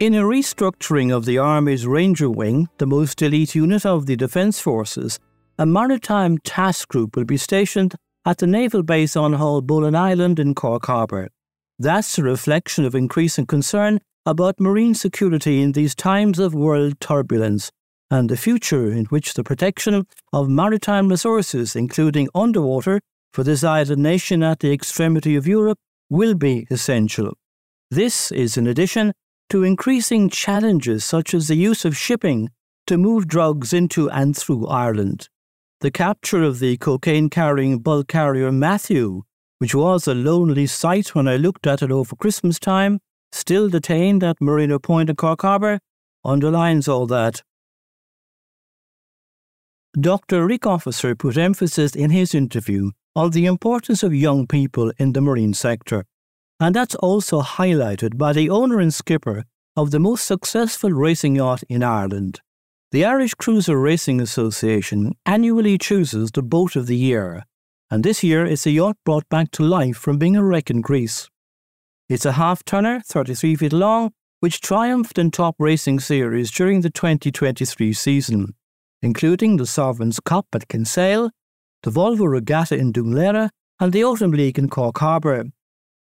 In 0.00 0.14
a 0.14 0.22
restructuring 0.22 1.14
of 1.14 1.24
the 1.24 1.38
Army's 1.38 1.86
Ranger 1.86 2.30
Wing, 2.30 2.68
the 2.78 2.86
most 2.86 3.20
elite 3.22 3.54
unit 3.54 3.84
of 3.84 4.06
the 4.06 4.16
Defence 4.16 4.58
Forces, 4.58 5.18
a 5.60 5.66
maritime 5.66 6.38
task 6.38 6.88
group 6.88 7.14
will 7.14 7.26
be 7.26 7.36
stationed 7.36 7.94
at 8.24 8.38
the 8.38 8.46
naval 8.46 8.82
base 8.82 9.14
on 9.14 9.34
Haulbowline 9.34 9.94
Island 9.94 10.40
in 10.40 10.54
Cork 10.54 10.86
Harbour. 10.86 11.28
That's 11.78 12.16
a 12.16 12.22
reflection 12.22 12.86
of 12.86 12.94
increasing 12.94 13.44
concern 13.44 14.00
about 14.24 14.58
marine 14.58 14.94
security 14.94 15.60
in 15.60 15.72
these 15.72 15.94
times 15.94 16.38
of 16.38 16.54
world 16.54 16.98
turbulence 16.98 17.70
and 18.10 18.30
the 18.30 18.38
future 18.38 18.90
in 18.90 19.04
which 19.06 19.34
the 19.34 19.44
protection 19.44 20.06
of 20.32 20.48
maritime 20.48 21.08
resources, 21.08 21.76
including 21.76 22.30
underwater, 22.34 22.98
for 23.34 23.44
this 23.44 23.62
island 23.62 24.02
nation 24.02 24.42
at 24.42 24.60
the 24.60 24.72
extremity 24.72 25.36
of 25.36 25.46
Europe, 25.46 25.78
will 26.08 26.34
be 26.34 26.66
essential. 26.70 27.34
This 27.90 28.32
is 28.32 28.56
in 28.56 28.66
addition 28.66 29.12
to 29.50 29.62
increasing 29.62 30.30
challenges 30.30 31.04
such 31.04 31.34
as 31.34 31.48
the 31.48 31.54
use 31.54 31.84
of 31.84 31.98
shipping 31.98 32.48
to 32.86 32.96
move 32.96 33.28
drugs 33.28 33.74
into 33.74 34.08
and 34.08 34.34
through 34.34 34.66
Ireland. 34.66 35.28
The 35.80 35.90
capture 35.90 36.42
of 36.42 36.58
the 36.58 36.76
cocaine 36.76 37.30
carrying 37.30 37.78
bulk 37.78 38.08
carrier 38.08 38.52
Matthew, 38.52 39.22
which 39.58 39.74
was 39.74 40.06
a 40.06 40.14
lonely 40.14 40.66
sight 40.66 41.14
when 41.14 41.26
I 41.26 41.36
looked 41.36 41.66
at 41.66 41.82
it 41.82 41.90
over 41.90 42.14
Christmas 42.16 42.58
time, 42.58 43.00
still 43.32 43.68
detained 43.68 44.22
at 44.22 44.40
Marina 44.40 44.78
Point 44.78 45.10
in 45.10 45.16
Cork 45.16 45.42
Harbour, 45.42 45.80
underlines 46.24 46.88
all 46.88 47.06
that. 47.06 47.42
Dr. 49.98 50.46
Rick 50.46 50.66
Officer 50.66 51.14
put 51.14 51.36
emphasis 51.36 51.96
in 51.96 52.10
his 52.10 52.34
interview 52.34 52.90
on 53.16 53.30
the 53.30 53.46
importance 53.46 54.02
of 54.02 54.14
young 54.14 54.46
people 54.46 54.92
in 54.98 55.12
the 55.12 55.20
marine 55.20 55.54
sector 55.54 56.04
and 56.60 56.74
that's 56.74 56.94
also 56.96 57.40
highlighted 57.40 58.18
by 58.18 58.34
the 58.34 58.50
owner 58.50 58.78
and 58.78 58.92
skipper 58.92 59.44
of 59.74 59.90
the 59.90 59.98
most 59.98 60.26
successful 60.26 60.90
racing 60.90 61.36
yacht 61.36 61.62
in 61.70 61.82
Ireland. 61.82 62.42
The 62.92 63.04
Irish 63.04 63.34
Cruiser 63.34 63.78
Racing 63.78 64.20
Association 64.20 65.14
annually 65.24 65.78
chooses 65.78 66.32
the 66.32 66.42
boat 66.42 66.74
of 66.74 66.88
the 66.88 66.96
year, 66.96 67.44
and 67.88 68.02
this 68.02 68.24
year 68.24 68.44
it's 68.44 68.66
a 68.66 68.72
yacht 68.72 68.96
brought 69.04 69.28
back 69.28 69.52
to 69.52 69.62
life 69.62 69.96
from 69.96 70.18
being 70.18 70.34
a 70.34 70.42
wreck 70.42 70.70
in 70.70 70.80
Greece. 70.80 71.28
It's 72.08 72.26
a 72.26 72.32
half 72.32 72.64
tonner, 72.64 72.98
33 73.06 73.54
feet 73.54 73.72
long, 73.72 74.10
which 74.40 74.60
triumphed 74.60 75.18
in 75.18 75.30
top 75.30 75.54
racing 75.60 76.00
series 76.00 76.50
during 76.50 76.80
the 76.80 76.90
2023 76.90 77.92
season, 77.92 78.54
including 79.02 79.56
the 79.56 79.66
Sovereign's 79.66 80.18
Cup 80.18 80.48
at 80.52 80.66
Kinsale, 80.66 81.30
the 81.84 81.92
Volvo 81.92 82.28
Regatta 82.28 82.76
in 82.76 82.92
Dún 82.92 83.50
and 83.78 83.92
the 83.92 84.02
Autumn 84.02 84.32
League 84.32 84.58
in 84.58 84.68
Cork 84.68 84.98
Harbour. 84.98 85.44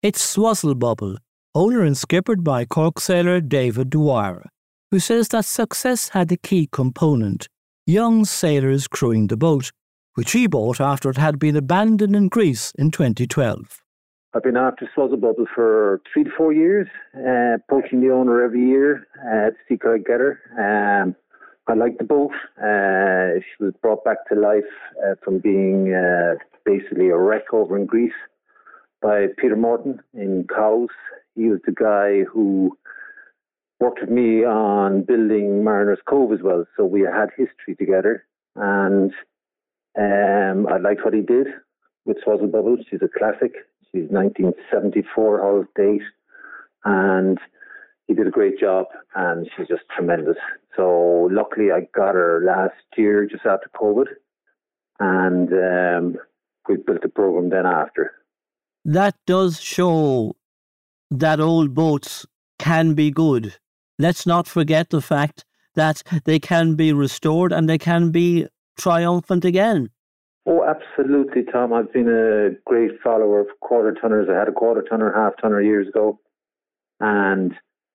It's 0.02 0.36
Swuzzlebubble, 0.36 1.16
owner 1.54 1.80
and 1.80 1.96
skippered 1.96 2.44
by 2.44 2.66
Cork 2.66 3.00
sailor 3.00 3.40
David 3.40 3.88
Dwyer, 3.88 4.50
who 4.90 4.98
says 4.98 5.28
that 5.28 5.44
success 5.44 6.10
had 6.10 6.30
a 6.32 6.36
key 6.36 6.68
component 6.70 7.48
young 7.86 8.24
sailors 8.24 8.88
crewing 8.88 9.26
the 9.26 9.36
boat, 9.36 9.70
which 10.14 10.32
he 10.32 10.46
bought 10.46 10.80
after 10.80 11.10
it 11.10 11.18
had 11.18 11.38
been 11.38 11.56
abandoned 11.56 12.16
in 12.16 12.28
Greece 12.28 12.72
in 12.78 12.90
2012. 12.90 13.80
I've 14.34 14.42
been 14.42 14.56
after 14.56 14.90
Swuzzlebubble 14.96 15.46
for 15.54 16.00
three 16.12 16.24
to 16.24 16.30
four 16.36 16.52
years, 16.52 16.88
uh, 17.14 17.58
poaching 17.68 18.00
the 18.00 18.10
owner 18.10 18.42
every 18.42 18.66
year 18.66 19.06
uh, 19.20 19.50
to 19.50 19.56
see 19.68 19.76
could 19.76 19.94
I 19.94 19.98
get 19.98 20.20
her. 20.20 20.40
Um, 20.58 21.14
I 21.68 21.74
like 21.74 21.98
the 21.98 22.04
boat. 22.04 22.32
Uh, 22.58 23.40
she 23.40 23.64
was 23.64 23.74
brought 23.80 24.04
back 24.04 24.26
to 24.28 24.34
life 24.34 24.64
uh, 25.06 25.14
from 25.22 25.38
being 25.38 25.94
uh, 25.94 26.34
basically 26.64 27.10
a 27.10 27.16
wreck 27.16 27.52
over 27.52 27.76
in 27.76 27.86
Greece 27.86 28.12
by 29.00 29.26
Peter 29.38 29.56
Morton 29.56 30.00
in 30.14 30.46
Cowes. 30.54 30.88
He 31.36 31.48
was 31.48 31.60
the 31.64 31.72
guy 31.72 32.24
who 32.30 32.76
worked 33.80 34.00
with 34.00 34.10
me 34.10 34.44
on 34.44 35.02
building 35.02 35.64
Mariners 35.64 36.00
Cove 36.08 36.32
as 36.32 36.40
well. 36.42 36.64
So 36.76 36.84
we 36.84 37.00
had 37.00 37.30
history 37.36 37.76
together. 37.78 38.26
And 38.56 39.12
um, 39.98 40.66
I 40.72 40.78
liked 40.78 41.04
what 41.04 41.14
he 41.14 41.20
did 41.20 41.48
with 42.04 42.18
Swuzzlebubble. 42.26 42.78
She's 42.88 43.00
a 43.02 43.18
classic. 43.18 43.52
She's 43.92 44.08
1974 44.10 45.40
hull 45.40 45.64
date. 45.76 46.02
And 46.84 47.38
he 48.06 48.14
did 48.14 48.26
a 48.26 48.30
great 48.30 48.58
job 48.58 48.86
and 49.14 49.48
she's 49.56 49.68
just 49.68 49.82
tremendous. 49.94 50.36
So 50.76 51.28
luckily 51.30 51.70
I 51.72 51.88
got 51.94 52.14
her 52.14 52.42
last 52.44 52.84
year 52.96 53.26
just 53.26 53.46
after 53.46 53.70
COVID. 53.74 54.06
And 55.00 55.52
um, 55.52 56.20
we 56.68 56.76
built 56.76 57.02
the 57.02 57.08
program 57.08 57.50
then 57.50 57.66
after 57.66 58.12
that 58.84 59.16
does 59.26 59.60
show 59.60 60.36
that 61.10 61.40
old 61.40 61.74
boats 61.74 62.26
can 62.58 62.94
be 62.94 63.10
good. 63.10 63.56
Let's 63.98 64.26
not 64.26 64.46
forget 64.46 64.90
the 64.90 65.00
fact 65.00 65.44
that 65.74 66.02
they 66.24 66.38
can 66.38 66.74
be 66.74 66.92
restored 66.92 67.52
and 67.52 67.68
they 67.68 67.78
can 67.78 68.10
be 68.10 68.46
triumphant 68.76 69.44
again. 69.44 69.90
Oh, 70.46 70.64
absolutely, 70.64 71.42
Tom. 71.44 71.72
I've 71.72 71.92
been 71.92 72.08
a 72.08 72.50
great 72.66 73.00
follower 73.02 73.40
of 73.40 73.46
quarter 73.60 73.92
tonners. 73.98 74.28
I 74.30 74.38
had 74.38 74.48
a 74.48 74.52
quarter 74.52 74.82
tonner, 74.82 75.12
half 75.14 75.32
tonner 75.40 75.62
years 75.62 75.88
ago, 75.88 76.18
and 77.00 77.54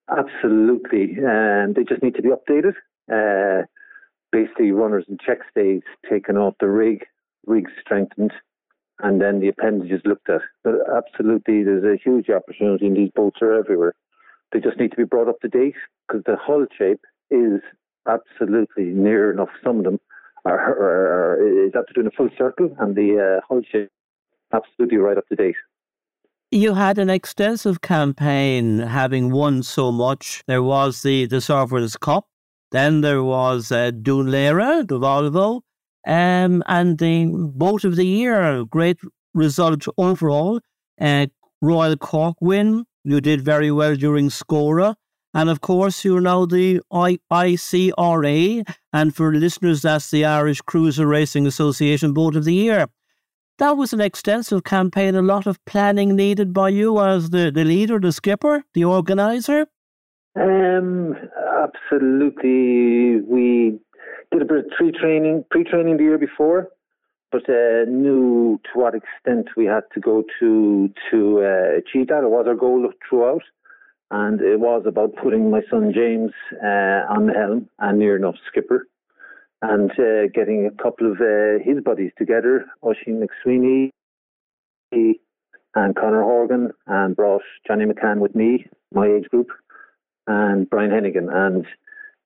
absolutely, 0.09 1.17
and 1.23 1.75
they 1.75 1.83
just 1.83 2.01
need 2.01 2.15
to 2.15 2.23
be 2.23 2.29
updated. 2.29 2.73
Uh, 3.11 3.65
basically, 4.31 4.71
runners 4.71 5.05
and 5.07 5.19
check 5.19 5.39
stays 5.51 5.81
taken 6.09 6.37
off 6.37 6.55
the 6.59 6.69
rig, 6.69 7.05
rig 7.45 7.67
strengthened, 7.79 8.33
and 8.99 9.21
then 9.21 9.41
the 9.41 9.49
appendages 9.49 10.01
looked 10.03 10.29
at. 10.29 10.41
But 10.63 10.75
absolutely, 10.95 11.63
there's 11.63 11.83
a 11.83 12.01
huge 12.03 12.29
opportunity, 12.29 12.87
and 12.87 12.97
these 12.97 13.11
boats 13.15 13.37
are 13.43 13.53
everywhere. 13.53 13.93
They 14.51 14.59
just 14.59 14.79
need 14.79 14.91
to 14.91 14.97
be 14.97 15.03
brought 15.03 15.29
up 15.29 15.39
to 15.41 15.47
date 15.47 15.75
because 16.07 16.23
the 16.25 16.35
hull 16.35 16.65
shape 16.77 17.01
is 17.29 17.61
absolutely 18.07 18.85
near 18.85 19.31
enough. 19.31 19.49
Some 19.63 19.79
of 19.79 19.83
them 19.83 19.99
are, 20.45 20.57
are, 20.57 21.35
are 21.37 21.65
is 21.67 21.73
after 21.75 21.93
doing 21.93 22.07
a 22.07 22.11
full 22.11 22.29
circle, 22.37 22.75
and 22.79 22.95
the 22.95 23.39
uh, 23.39 23.45
hull 23.47 23.61
shape 23.71 23.89
absolutely 24.53 24.97
right 24.97 25.17
up 25.17 25.27
to 25.27 25.35
date. 25.35 25.55
You 26.51 26.73
had 26.73 26.97
an 26.97 27.11
extensive 27.11 27.81
campaign, 27.81 28.79
having 28.79 29.31
won 29.31 29.61
so 29.61 29.91
much. 29.91 30.43
There 30.47 30.63
was 30.63 31.03
the 31.03 31.27
the 31.27 31.41
Sovereign's 31.41 31.95
Cup, 31.95 32.27
then 32.71 33.01
there 33.01 33.23
was 33.23 33.71
uh, 33.71 33.91
Laoghaire, 33.91 34.87
the 34.87 34.99
Volvo, 34.99 35.61
um, 36.07 36.63
and 36.67 36.97
the 36.97 37.27
boat 37.31 37.83
of 37.83 37.95
the 37.95 38.05
year, 38.05 38.63
great 38.65 38.99
result 39.33 39.87
overall. 39.97 40.59
Uh, 40.99 41.27
Royal 41.61 41.97
Cork 41.97 42.37
win. 42.39 42.85
You 43.03 43.21
did 43.21 43.41
very 43.41 43.71
well 43.71 43.95
during 43.95 44.29
Scora. 44.29 44.95
And 45.33 45.49
of 45.49 45.61
course, 45.61 46.03
you're 46.03 46.21
now 46.21 46.45
the 46.45 46.81
I- 46.91 47.19
ICRA. 47.31 48.67
And 48.91 49.15
for 49.15 49.33
listeners, 49.33 49.83
that's 49.83 50.09
the 50.09 50.25
Irish 50.25 50.61
Cruiser 50.61 51.05
Racing 51.05 51.45
Association 51.45 52.13
Boat 52.13 52.35
of 52.35 52.45
the 52.45 52.53
Year. 52.53 52.87
That 53.59 53.77
was 53.77 53.93
an 53.93 54.01
extensive 54.01 54.63
campaign, 54.63 55.15
a 55.15 55.21
lot 55.21 55.45
of 55.45 55.63
planning 55.65 56.15
needed 56.15 56.53
by 56.53 56.69
you 56.69 56.99
as 57.01 57.29
the, 57.29 57.51
the 57.51 57.65
leader, 57.65 57.99
the 57.99 58.11
skipper, 58.11 58.63
the 58.73 58.85
organizer. 58.85 59.67
Um, 60.39 61.15
absolutely. 61.61 63.21
We 63.21 63.79
did 64.31 64.41
a 64.41 64.45
bit 64.45 64.59
of 64.59 64.65
pre-training, 64.77 65.45
pre-training 65.51 65.97
the 65.97 66.03
year 66.03 66.17
before, 66.17 66.69
but 67.31 67.49
uh, 67.49 67.85
knew 67.87 68.59
to 68.65 68.79
what 68.79 68.95
extent 68.95 69.49
we 69.55 69.65
had 69.65 69.83
to 69.93 69.99
go 69.99 70.23
to 70.39 70.89
to 71.11 71.39
uh, 71.39 71.77
achieve 71.77 72.07
that. 72.07 72.23
It 72.23 72.29
was 72.29 72.45
our 72.47 72.55
goal 72.55 72.91
throughout, 73.07 73.43
and 74.11 74.41
it 74.41 74.59
was 74.59 74.83
about 74.85 75.15
putting 75.15 75.51
my 75.51 75.61
son 75.69 75.91
James 75.93 76.31
uh, 76.63 77.05
on 77.13 77.27
the 77.27 77.33
helm 77.33 77.69
and 77.79 77.99
near 77.99 78.15
enough 78.15 78.35
skipper, 78.47 78.87
and 79.61 79.91
uh, 79.91 80.27
getting 80.33 80.65
a 80.65 80.83
couple 80.83 81.11
of 81.11 81.21
uh, 81.21 81.63
his 81.63 81.83
buddies 81.83 82.11
together, 82.17 82.65
Oisin 82.83 83.21
McSweeney 83.21 83.91
and 85.75 85.95
Conor 85.95 86.23
Horgan 86.23 86.71
and 86.87 87.15
brought 87.15 87.41
Johnny 87.67 87.85
McCann 87.85 88.19
with 88.19 88.35
me, 88.35 88.65
my 88.93 89.07
age 89.07 89.29
group, 89.29 89.49
and 90.27 90.69
Brian 90.69 90.91
Hennigan. 90.91 91.31
And 91.31 91.65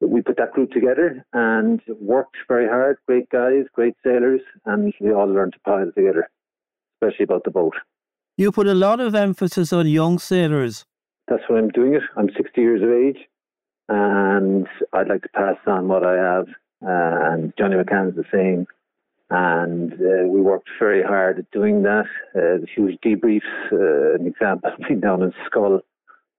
we 0.07 0.21
put 0.21 0.37
that 0.37 0.53
group 0.53 0.71
together 0.71 1.25
and 1.33 1.81
worked 1.99 2.37
very 2.47 2.67
hard. 2.67 2.97
Great 3.07 3.29
guys, 3.29 3.65
great 3.73 3.95
sailors, 4.03 4.41
and 4.65 4.93
we 4.99 5.13
all 5.13 5.27
learned 5.27 5.53
to 5.53 5.59
pile 5.59 5.91
together, 5.95 6.29
especially 7.01 7.23
about 7.23 7.43
the 7.43 7.51
boat. 7.51 7.73
You 8.37 8.51
put 8.51 8.67
a 8.67 8.73
lot 8.73 8.99
of 8.99 9.13
emphasis 9.13 9.71
on 9.71 9.87
young 9.87 10.17
sailors. 10.19 10.85
That's 11.27 11.43
why 11.47 11.57
I'm 11.57 11.69
doing 11.69 11.93
it. 11.93 12.03
I'm 12.17 12.29
60 12.35 12.59
years 12.59 12.81
of 12.81 12.89
age, 12.89 13.27
and 13.89 14.67
I'd 14.91 15.07
like 15.07 15.21
to 15.23 15.29
pass 15.29 15.57
on 15.67 15.87
what 15.87 16.05
I 16.05 16.15
have. 16.15 16.47
Uh, 16.85 17.31
and 17.31 17.53
Johnny 17.57 17.75
McCann's 17.75 18.15
the 18.15 18.25
same. 18.31 18.67
And 19.29 19.93
uh, 19.93 20.27
we 20.27 20.41
worked 20.41 20.69
very 20.79 21.01
hard 21.01 21.39
at 21.39 21.49
doing 21.51 21.83
that. 21.83 22.05
Uh, 22.35 22.59
the 22.61 22.67
huge 22.75 22.99
debriefs, 23.01 23.41
uh, 23.71 24.15
an 24.15 24.27
example 24.27 24.71
being 24.87 24.99
down 24.99 25.23
in 25.23 25.33
Schull 25.49 25.81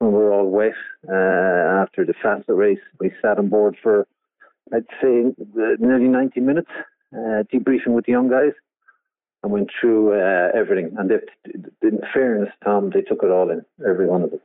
when 0.05 0.13
we 0.13 0.19
were 0.19 0.33
all 0.33 0.51
wet 0.51 0.75
uh, 1.09 1.83
after 1.83 2.05
the 2.05 2.15
Fastnet 2.23 2.57
race. 2.57 2.79
We 3.01 3.13
sat 3.23 3.39
on 3.39 3.49
board 3.49 3.77
for, 3.83 4.07
I'd 4.73 4.85
say, 5.01 5.35
nearly 5.79 6.09
90 6.09 6.41
minutes, 6.41 6.71
uh, 7.13 7.45
debriefing 7.53 7.95
with 7.95 8.05
the 8.07 8.13
young 8.13 8.29
guys 8.29 8.53
and 9.43 9.53
went 9.53 9.71
through 9.81 10.13
uh, 10.13 10.51
everything. 10.55 10.95
And 10.99 11.11
they, 11.11 11.17
in 11.87 12.01
fairness, 12.13 12.51
Tom, 12.63 12.91
they 12.91 13.03
took 13.03 13.23
it 13.23 13.31
all 13.31 13.51
in, 13.51 13.65
every 13.87 14.07
one 14.07 14.23
of 14.23 14.31
them. 14.31 14.41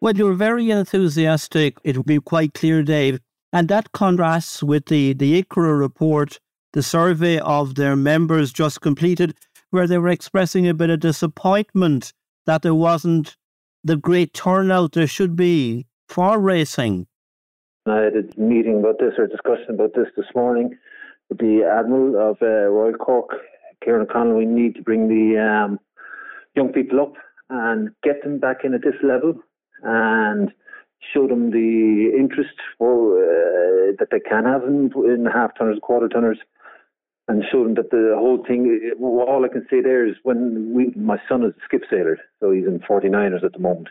Well, 0.00 0.16
you're 0.16 0.34
very 0.34 0.70
enthusiastic. 0.70 1.78
It 1.82 1.96
will 1.96 2.04
be 2.04 2.20
quite 2.20 2.54
clear, 2.54 2.82
Dave. 2.82 3.20
And 3.52 3.68
that 3.68 3.92
contrasts 3.92 4.62
with 4.62 4.86
the, 4.86 5.12
the 5.12 5.42
ICRA 5.42 5.78
report, 5.78 6.38
the 6.72 6.82
survey 6.82 7.38
of 7.40 7.74
their 7.74 7.96
members 7.96 8.52
just 8.52 8.80
completed, 8.80 9.34
where 9.70 9.86
they 9.86 9.98
were 9.98 10.08
expressing 10.08 10.68
a 10.68 10.74
bit 10.74 10.90
of 10.90 11.00
disappointment 11.00 12.12
that 12.46 12.62
there 12.62 12.74
wasn't 12.74 13.36
the 13.84 13.96
great 13.96 14.32
turnout 14.32 14.92
there 14.92 15.06
should 15.06 15.36
be 15.36 15.86
for 16.08 16.38
racing. 16.38 17.06
I 17.86 18.00
had 18.00 18.14
a 18.14 18.40
meeting 18.40 18.80
about 18.80 18.98
this 18.98 19.14
or 19.16 19.24
a 19.24 19.28
discussion 19.28 19.74
about 19.74 19.94
this 19.94 20.08
this 20.16 20.26
morning 20.34 20.76
with 21.28 21.38
the 21.38 21.64
Admiral 21.64 22.30
of 22.30 22.36
uh, 22.42 22.68
Royal 22.70 22.94
Cork, 22.94 23.30
Kieran 23.82 24.02
O'Connell. 24.02 24.36
We 24.36 24.46
need 24.46 24.74
to 24.76 24.82
bring 24.82 25.08
the 25.08 25.40
um, 25.40 25.80
young 26.54 26.72
people 26.72 27.00
up 27.00 27.14
and 27.50 27.90
get 28.02 28.22
them 28.22 28.38
back 28.38 28.58
in 28.64 28.74
at 28.74 28.82
this 28.82 29.00
level 29.02 29.34
and 29.82 30.50
show 31.14 31.26
them 31.26 31.50
the 31.50 32.12
interest 32.18 32.54
for, 32.76 33.22
uh, 33.22 33.92
that 33.98 34.08
they 34.10 34.20
can 34.20 34.44
have 34.44 34.64
in, 34.64 34.92
in 35.06 35.26
half 35.32 35.56
tonners, 35.56 35.78
quarter 35.80 36.08
tonners, 36.08 36.38
and 37.28 37.44
showed 37.52 37.66
him 37.66 37.74
that 37.74 37.90
the 37.90 38.14
whole 38.16 38.42
thing. 38.46 38.92
All 39.00 39.44
I 39.44 39.48
can 39.48 39.66
say 39.70 39.82
there 39.82 40.06
is 40.06 40.16
when 40.22 40.72
we, 40.72 40.92
my 40.96 41.18
son 41.28 41.44
is 41.44 41.52
a 41.52 41.64
skiff 41.64 41.82
sailor, 41.90 42.18
so 42.40 42.50
he's 42.50 42.66
in 42.66 42.80
49ers 42.80 43.44
at 43.44 43.52
the 43.52 43.58
moment, 43.58 43.88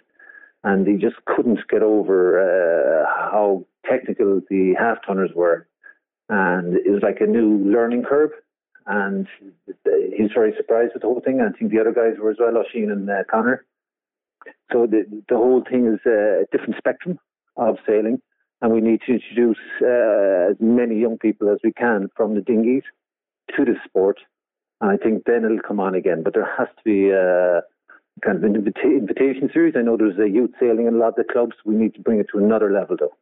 and 0.64 0.88
he 0.88 0.96
just 0.96 1.18
couldn't 1.26 1.60
get 1.70 1.84
over 1.84 2.42
uh, 2.42 3.06
how 3.06 3.66
technical 3.90 4.42
the 4.50 4.74
half 4.78 4.98
tonners 5.06 5.30
were, 5.36 5.68
and 6.30 6.76
it 6.78 6.90
was 6.90 7.04
like 7.04 7.22
a 7.22 7.28
new 7.28 7.60
learning 7.60 8.04
curve. 8.04 8.32
And 8.88 9.28
he 9.84 10.24
was 10.24 10.32
very 10.34 10.54
surprised 10.56 10.94
with 10.94 11.02
the 11.02 11.10
whole 11.10 11.22
thing. 11.22 11.42
I 11.42 11.56
think 11.58 11.72
the 11.72 11.80
other 11.80 11.92
guys 11.92 12.18
were 12.20 12.32
as 12.32 12.38
well, 12.40 12.58
Oisin 12.58 12.90
and 12.90 13.10
uh, 13.10 13.24
Connor. 13.30 13.66
So 14.72 14.88
the 14.88 15.04
the 15.30 15.36
whole 15.36 15.64
thing 15.70 15.86
is 15.88 16.00
a 16.10 16.46
different 16.52 16.78
spectrum 16.78 17.20
of 17.58 17.76
sailing, 17.86 18.22
and 18.62 18.74
we 18.74 18.82
need 18.82 19.02
to 19.06 19.14
introduce 19.14 19.60
uh, 19.82 20.52
as 20.52 20.58
many 20.60 21.00
young 21.00 21.18
people 21.18 21.50
as 21.50 21.60
we 21.64 21.74
can 21.74 22.08
from 22.16 22.34
the 22.34 22.42
dinghies 22.42 22.84
to 23.56 23.66
the 23.66 23.76
sport. 23.86 24.18
And 24.82 24.92
I 24.92 24.98
think 24.98 25.24
then 25.26 25.44
it'll 25.46 25.60
come 25.68 25.80
on 25.80 25.96
again. 25.96 26.24
But 26.24 26.34
there 26.34 26.50
has 26.58 26.68
to 26.68 26.84
be 26.84 27.10
a 27.10 27.62
kind 28.24 28.38
of 28.38 28.44
an 28.44 28.56
invita- 28.56 28.82
invitation 28.82 29.50
series. 29.54 29.76
I 29.78 29.82
know 29.82 29.98
there's 29.98 30.20
a 30.20 30.30
youth 30.30 30.52
sailing 30.60 30.88
in 30.88 30.96
a 30.96 30.98
lot 30.98 31.10
of 31.10 31.16
the 31.16 31.24
clubs. 31.24 31.56
We 31.66 31.76
need 31.76 31.96
to 31.96 32.02
bring 32.02 32.20
it 32.20 32.28
to 32.32 32.40
another 32.40 32.72
level, 32.72 32.98
though. 33.00 33.14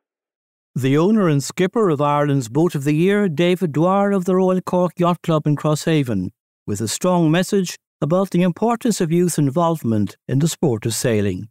The 0.76 0.98
owner 0.98 1.30
and 1.30 1.42
skipper 1.42 1.90
of 1.90 2.02
Ireland's 2.02 2.50
Boat 2.50 2.76
of 2.76 2.84
the 2.84 2.94
Year, 2.94 3.30
David 3.30 3.72
Dwyer 3.72 4.12
of 4.12 4.26
the 4.26 4.36
Royal 4.36 4.62
Cork 4.62 5.00
Yacht 5.00 5.22
Club 5.24 5.48
in 5.48 5.56
Crosshaven, 5.56 6.32
with 6.68 6.82
a 6.82 6.88
strong 6.90 7.32
message 7.32 7.78
about 8.02 8.32
the 8.32 8.42
importance 8.42 9.00
of 9.00 9.12
youth 9.12 9.40
involvement 9.40 10.18
in 10.28 10.40
the 10.40 10.50
sport 10.50 10.86
of 10.86 10.94
sailing. 10.94 11.48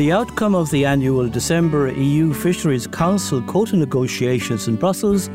The 0.00 0.12
outcome 0.12 0.54
of 0.54 0.70
the 0.70 0.86
annual 0.86 1.28
December 1.28 1.92
EU 1.92 2.32
Fisheries 2.32 2.86
Council 2.86 3.42
quota 3.42 3.76
negotiations 3.76 4.66
in 4.66 4.76
Brussels 4.76 5.26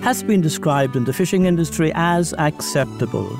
has 0.00 0.22
been 0.22 0.40
described 0.40 0.94
in 0.94 1.02
the 1.02 1.12
fishing 1.12 1.46
industry 1.46 1.90
as 1.96 2.32
acceptable, 2.38 3.36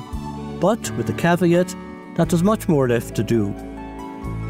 but 0.59 0.91
with 0.97 1.07
the 1.07 1.13
caveat 1.13 1.73
that 2.17 2.27
there's 2.27 2.43
much 2.43 2.67
more 2.67 2.89
left 2.89 3.15
to 3.15 3.23
do. 3.23 3.55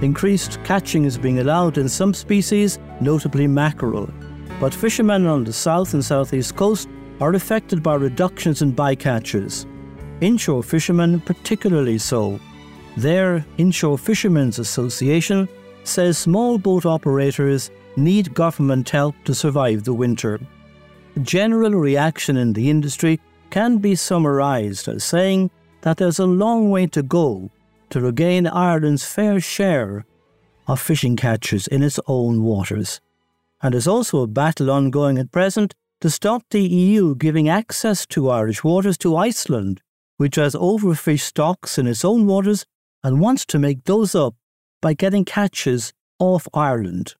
Increased 0.01 0.57
catching 0.63 1.05
is 1.05 1.19
being 1.19 1.37
allowed 1.37 1.77
in 1.77 1.87
some 1.87 2.15
species, 2.15 2.79
notably 2.99 3.45
mackerel, 3.45 4.09
but 4.59 4.73
fishermen 4.73 5.27
on 5.27 5.43
the 5.43 5.53
south 5.53 5.93
and 5.93 6.03
southeast 6.03 6.55
coast 6.55 6.89
are 7.21 7.35
affected 7.35 7.83
by 7.83 7.93
reductions 7.93 8.63
in 8.63 8.73
bycatches. 8.73 9.67
Inshore 10.19 10.63
fishermen 10.63 11.19
particularly 11.19 11.99
so. 11.99 12.39
Their 12.97 13.45
Inshore 13.59 13.99
Fishermen's 13.99 14.57
Association 14.57 15.47
says 15.83 16.17
small 16.17 16.57
boat 16.57 16.85
operators 16.85 17.71
need 17.95 18.33
government 18.33 18.89
help 18.89 19.15
to 19.25 19.35
survive 19.35 19.83
the 19.83 19.93
winter. 19.93 20.39
The 21.13 21.19
general 21.19 21.73
reaction 21.73 22.37
in 22.37 22.53
the 22.53 22.69
industry 22.69 23.19
can 23.49 23.77
be 23.77 23.95
summarised 23.95 24.87
as 24.87 25.03
saying 25.03 25.51
that 25.81 25.97
there's 25.97 26.19
a 26.19 26.25
long 26.25 26.71
way 26.71 26.87
to 26.87 27.03
go 27.03 27.51
to 27.91 28.01
regain 28.01 28.47
Ireland's 28.47 29.05
fair 29.05 29.39
share 29.39 30.05
of 30.67 30.81
fishing 30.81 31.15
catches 31.15 31.67
in 31.67 31.83
its 31.83 31.99
own 32.07 32.41
waters. 32.41 32.99
And 33.61 33.73
there's 33.73 33.87
also 33.87 34.21
a 34.21 34.27
battle 34.27 34.71
ongoing 34.71 35.17
at 35.17 35.31
present 35.31 35.75
to 36.01 36.09
stop 36.09 36.43
the 36.49 36.61
EU 36.61 37.15
giving 37.15 37.47
access 37.47 38.05
to 38.07 38.29
Irish 38.29 38.63
waters 38.63 38.97
to 38.99 39.15
Iceland, 39.15 39.81
which 40.17 40.35
has 40.35 40.55
overfished 40.55 41.21
stocks 41.21 41.77
in 41.77 41.85
its 41.85 42.03
own 42.03 42.25
waters 42.25 42.65
and 43.03 43.19
wants 43.19 43.45
to 43.45 43.59
make 43.59 43.83
those 43.83 44.15
up 44.15 44.35
by 44.83 44.93
getting 44.93 45.23
catches 45.23 45.93
off 46.19 46.47
Ireland. 46.53 47.15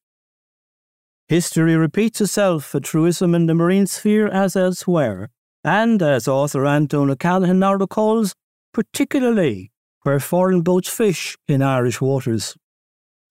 History 1.30 1.78
repeats 1.78 2.20
itself, 2.20 2.76
a 2.76 2.82
truism 2.82 3.34
in 3.34 3.46
the 3.46 3.56
marine 3.56 3.88
sphere 3.88 4.28
as 4.28 4.58
elsewhere, 4.58 5.30
and 5.64 6.02
as 6.02 6.28
author 6.28 6.66
Anton 6.66 7.10
O'Callaghan 7.10 7.60
now 7.60 7.74
recalls, 7.74 8.36
particularly 8.74 9.72
where 10.02 10.20
foreign 10.20 10.62
boats 10.62 10.90
fish 10.90 11.38
in 11.48 11.62
Irish 11.62 12.02
waters. 12.02 12.58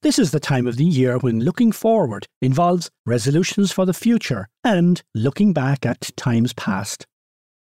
This 0.00 0.18
is 0.18 0.30
the 0.30 0.40
time 0.40 0.66
of 0.66 0.78
the 0.78 0.84
year 0.84 1.18
when 1.18 1.40
looking 1.40 1.70
forward 1.70 2.26
involves 2.40 2.90
resolutions 3.04 3.70
for 3.70 3.84
the 3.84 3.92
future 3.92 4.48
and 4.64 5.02
looking 5.14 5.52
back 5.52 5.84
at 5.84 6.10
times 6.16 6.54
past. 6.54 7.06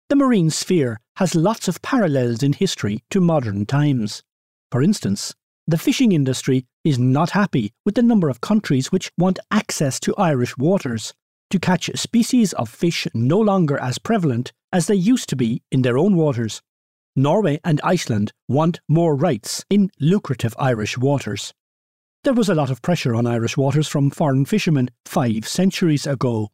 The 0.09 0.15
marine 0.15 0.49
sphere 0.49 0.99
has 1.17 1.35
lots 1.35 1.67
of 1.67 1.83
parallels 1.83 2.41
in 2.41 2.53
history 2.53 3.03
to 3.11 3.21
modern 3.21 3.67
times. 3.67 4.23
For 4.71 4.81
instance, 4.81 5.35
the 5.67 5.77
fishing 5.77 6.11
industry 6.11 6.65
is 6.83 6.99
not 6.99 7.31
happy 7.31 7.73
with 7.85 7.95
the 7.95 8.03
number 8.03 8.29
of 8.29 8.41
countries 8.41 8.91
which 8.91 9.11
want 9.17 9.39
access 9.51 9.99
to 9.99 10.15
Irish 10.15 10.55
waters 10.57 11.13
to 11.49 11.59
catch 11.59 11.89
species 11.95 12.53
of 12.53 12.69
fish 12.69 13.07
no 13.13 13.39
longer 13.39 13.79
as 13.79 13.97
prevalent 13.97 14.51
as 14.71 14.87
they 14.87 14.95
used 14.95 15.29
to 15.29 15.35
be 15.35 15.63
in 15.71 15.81
their 15.81 15.97
own 15.97 16.15
waters. 16.15 16.61
Norway 17.15 17.59
and 17.63 17.79
Iceland 17.83 18.31
want 18.47 18.81
more 18.87 19.15
rights 19.15 19.63
in 19.69 19.89
lucrative 19.99 20.53
Irish 20.59 20.97
waters. 20.97 21.53
There 22.23 22.33
was 22.33 22.49
a 22.49 22.55
lot 22.55 22.69
of 22.69 22.81
pressure 22.81 23.15
on 23.15 23.25
Irish 23.25 23.55
waters 23.55 23.87
from 23.87 24.09
foreign 24.09 24.45
fishermen 24.45 24.89
five 25.05 25.47
centuries 25.47 26.05
ago. 26.05 26.49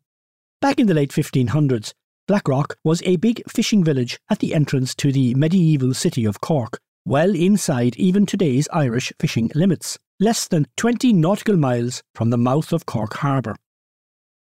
Back 0.61 0.79
in 0.79 0.87
the 0.87 0.93
late 0.93 1.11
1500s, 1.11 1.93
Blackrock 2.27 2.77
was 2.83 3.01
a 3.03 3.15
big 3.15 3.41
fishing 3.49 3.83
village 3.83 4.19
at 4.29 4.39
the 4.39 4.53
entrance 4.53 4.93
to 4.95 5.11
the 5.11 5.33
medieval 5.33 5.93
city 5.93 6.23
of 6.25 6.39
Cork, 6.41 6.79
well 7.05 7.35
inside 7.35 7.95
even 7.95 8.25
today's 8.25 8.67
Irish 8.71 9.11
fishing 9.19 9.51
limits, 9.55 9.97
less 10.19 10.47
than 10.47 10.67
20 10.77 11.13
nautical 11.13 11.57
miles 11.57 12.03
from 12.13 12.29
the 12.29 12.37
mouth 12.37 12.71
of 12.71 12.85
Cork 12.85 13.15
Harbour. 13.15 13.55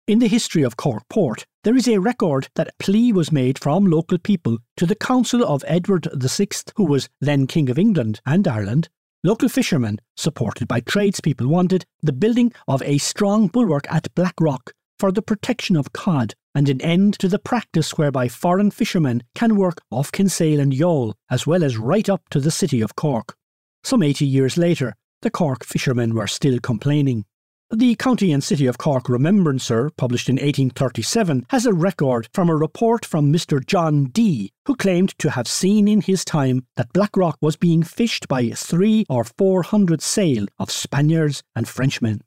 In 0.06 0.20
the 0.20 0.28
history 0.28 0.63
of 0.63 0.78
Cork 0.78 1.04
Port, 1.10 1.46
there 1.63 1.76
is 1.76 1.88
a 1.88 2.00
record 2.00 2.50
that 2.56 2.68
a 2.68 2.84
plea 2.84 3.13
was 3.13 3.32
made 3.32 3.58
from 3.58 3.86
local 3.86 4.18
people 4.18 4.58
to 4.78 4.86
the 4.86 4.96
Council 4.96 5.44
of 5.46 5.63
Edward 5.66 6.08
VI, 6.13 6.48
who 6.76 6.84
was 6.84 7.10
then 7.22 7.48
King 7.48 7.70
of 7.70 7.80
England 7.80 8.20
and 8.26 8.48
Ireland. 8.48 8.89
Local 9.24 9.48
fishermen, 9.48 10.00
supported 10.18 10.68
by 10.68 10.82
tradespeople, 10.82 11.48
wanted 11.48 11.86
the 12.02 12.12
building 12.12 12.52
of 12.68 12.82
a 12.84 12.98
strong 12.98 13.48
bulwark 13.48 13.86
at 13.89 14.13
Blackrock 14.13 14.74
for 15.04 15.12
the 15.12 15.22
protection 15.22 15.76
of 15.76 15.92
cod 15.92 16.34
and 16.56 16.70
an 16.70 16.80
end 16.80 17.20
to 17.20 17.28
the 17.28 17.38
practice 17.38 17.98
whereby 17.98 18.30
foreign 18.30 18.72
fishermen 18.72 19.22
can 19.36 19.58
work 19.58 19.82
off 19.92 20.13
Kinsale 20.13 20.62
and 20.62 20.72
Youghal, 20.72 21.13
as 21.30 21.46
well 21.46 21.62
as 21.62 21.76
right 21.76 22.08
up 22.08 22.22
to 22.30 22.39
the 22.39 22.50
city 22.50 22.80
of 22.80 22.96
Cork. 22.96 23.36
Some 23.84 24.02
80 24.02 24.26
years 24.26 24.58
later, 24.58 24.96
the 25.22 25.30
Cork 25.30 25.66
fishermen 25.66 26.16
were 26.16 26.28
still 26.28 26.58
complaining. 26.60 27.26
The 27.70 27.96
County 27.96 28.32
and 28.32 28.42
City 28.42 28.66
of 28.66 28.78
Cork 28.78 29.10
Remembrancer, 29.10 29.89
published 29.98 30.30
in 30.30 30.36
1837, 30.36 31.48
has 31.50 31.66
a 31.66 31.74
record 31.74 32.30
from 32.34 32.50
a 32.50 32.56
report 32.56 33.06
from 33.06 33.30
Mr. 33.30 33.60
John 33.66 34.06
Dee, 34.06 34.54
who 34.68 34.74
claimed 34.74 35.20
to 35.20 35.32
have 35.32 35.50
seen 35.50 35.89
in 35.89 36.00
his 36.00 36.24
time 36.24 36.66
that 36.78 36.94
Blackrock 36.94 37.36
was 37.42 37.58
being 37.58 37.84
fished 37.84 38.30
by 38.30 38.52
three 38.52 39.06
or 39.10 39.26
four 39.26 39.63
hundred 39.63 40.02
sail 40.02 40.46
of 40.60 40.72
Spaniards 40.72 41.44
and 41.58 41.68
Frenchmen. 41.68 42.22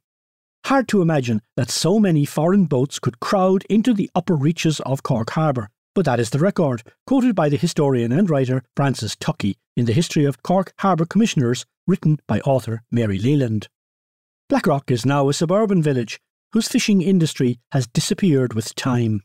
Hard 0.66 0.88
to 0.88 1.00
imagine 1.00 1.42
that 1.57 1.70
so 1.70 2.00
many 2.00 2.24
foreign 2.24 2.64
boats 2.64 2.98
could 2.98 3.20
crowd 3.20 3.64
into 3.70 3.94
the 3.94 4.11
upper 4.16 4.35
reaches 4.35 4.81
of 4.81 5.05
Cork 5.05 5.31
Harbour, 5.31 5.68
but 5.94 6.05
that 6.07 6.18
is 6.18 6.31
the 6.31 6.40
record, 6.40 6.83
quoted 7.07 7.37
by 7.37 7.48
the 7.48 7.57
historian 7.57 8.11
and 8.11 8.29
writer 8.29 8.64
Francis 8.74 9.14
Tuckey 9.14 9.55
in 9.76 9.85
the 9.85 9.92
History 9.92 10.24
of 10.24 10.42
Cork 10.42 10.72
Harbour 10.81 11.07
Commissioners, 11.07 11.66
written 11.87 12.18
by 12.26 12.40
author 12.40 12.83
Mary 12.90 13.16
Leland. 13.16 13.68
Blackrock 14.48 14.90
is 14.90 15.07
now 15.07 15.29
a 15.29 15.33
suburban 15.33 15.85
village 15.85 16.18
whose 16.52 16.66
fishing 16.66 17.00
industry 17.00 17.61
has 17.70 17.87
disappeared 17.87 18.52
with 18.52 18.74
time. 18.74 19.22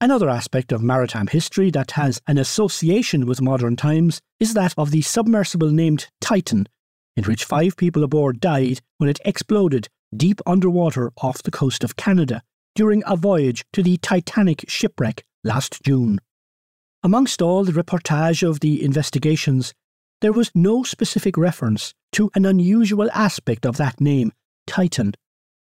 Another 0.00 0.28
aspect 0.28 0.70
of 0.70 0.84
maritime 0.84 1.26
history 1.26 1.72
that 1.72 1.90
has 1.90 2.22
an 2.28 2.38
association 2.38 3.26
with 3.26 3.42
modern 3.42 3.74
times 3.74 4.20
is 4.38 4.54
that 4.54 4.72
of 4.78 4.92
the 4.92 5.02
submersible 5.02 5.72
named 5.72 6.06
Titan, 6.20 6.68
in 7.16 7.24
which 7.24 7.44
five 7.44 7.76
people 7.76 8.04
aboard 8.04 8.38
died 8.38 8.80
when 8.98 9.10
it 9.10 9.18
exploded 9.24 9.88
deep 10.16 10.40
underwater 10.46 11.12
off 11.18 11.42
the 11.42 11.50
coast 11.50 11.84
of 11.84 11.96
Canada 11.96 12.42
during 12.74 13.02
a 13.06 13.16
voyage 13.16 13.64
to 13.72 13.82
the 13.82 13.96
Titanic 13.98 14.64
shipwreck 14.68 15.24
last 15.42 15.82
June. 15.82 16.20
Amongst 17.02 17.42
all 17.42 17.64
the 17.64 17.72
reportage 17.72 18.48
of 18.48 18.60
the 18.60 18.82
investigations, 18.82 19.74
there 20.20 20.32
was 20.32 20.50
no 20.54 20.82
specific 20.82 21.36
reference 21.36 21.92
to 22.12 22.30
an 22.34 22.46
unusual 22.46 23.10
aspect 23.12 23.66
of 23.66 23.76
that 23.76 24.00
name, 24.00 24.32
Titan. 24.66 25.12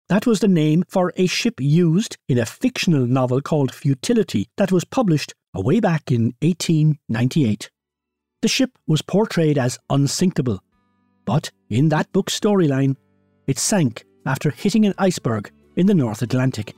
That 0.07 0.25
was 0.25 0.39
the 0.39 0.47
name 0.47 0.83
for 0.87 1.11
a 1.17 1.25
ship 1.25 1.55
used 1.59 2.15
in 2.29 2.37
a 2.37 2.45
fictional 2.45 3.05
novel 3.05 3.41
called 3.41 3.73
Futility 3.73 4.47
that 4.55 4.71
was 4.71 4.85
published 4.85 5.33
away 5.53 5.79
back 5.79 6.11
in 6.11 6.35
1898. 6.41 7.69
The 8.41 8.47
ship 8.47 8.77
was 8.87 9.01
portrayed 9.01 9.57
as 9.57 9.79
unsinkable, 9.89 10.59
but 11.25 11.51
in 11.69 11.89
that 11.89 12.11
book's 12.13 12.39
storyline, 12.39 12.95
it 13.47 13.57
sank 13.57 14.04
after 14.25 14.49
hitting 14.51 14.85
an 14.85 14.93
iceberg 14.97 15.51
in 15.75 15.85
the 15.87 15.93
North 15.93 16.21
Atlantic. 16.21 16.75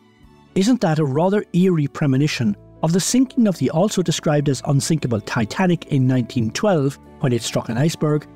Isn't 0.55 0.81
that 0.81 0.99
a 0.99 1.05
rather 1.05 1.45
eerie 1.53 1.87
premonition 1.87 2.55
of 2.83 2.93
the 2.93 2.99
sinking 2.99 3.47
of 3.47 3.57
the 3.57 3.69
also 3.69 4.01
described 4.01 4.49
as 4.49 4.61
unsinkable 4.65 5.21
Titanic 5.21 5.85
in 5.85 6.07
1912 6.07 6.97
when 7.19 7.33
it 7.33 7.41
struck 7.41 7.69
an 7.69 7.77
iceberg 7.77 8.27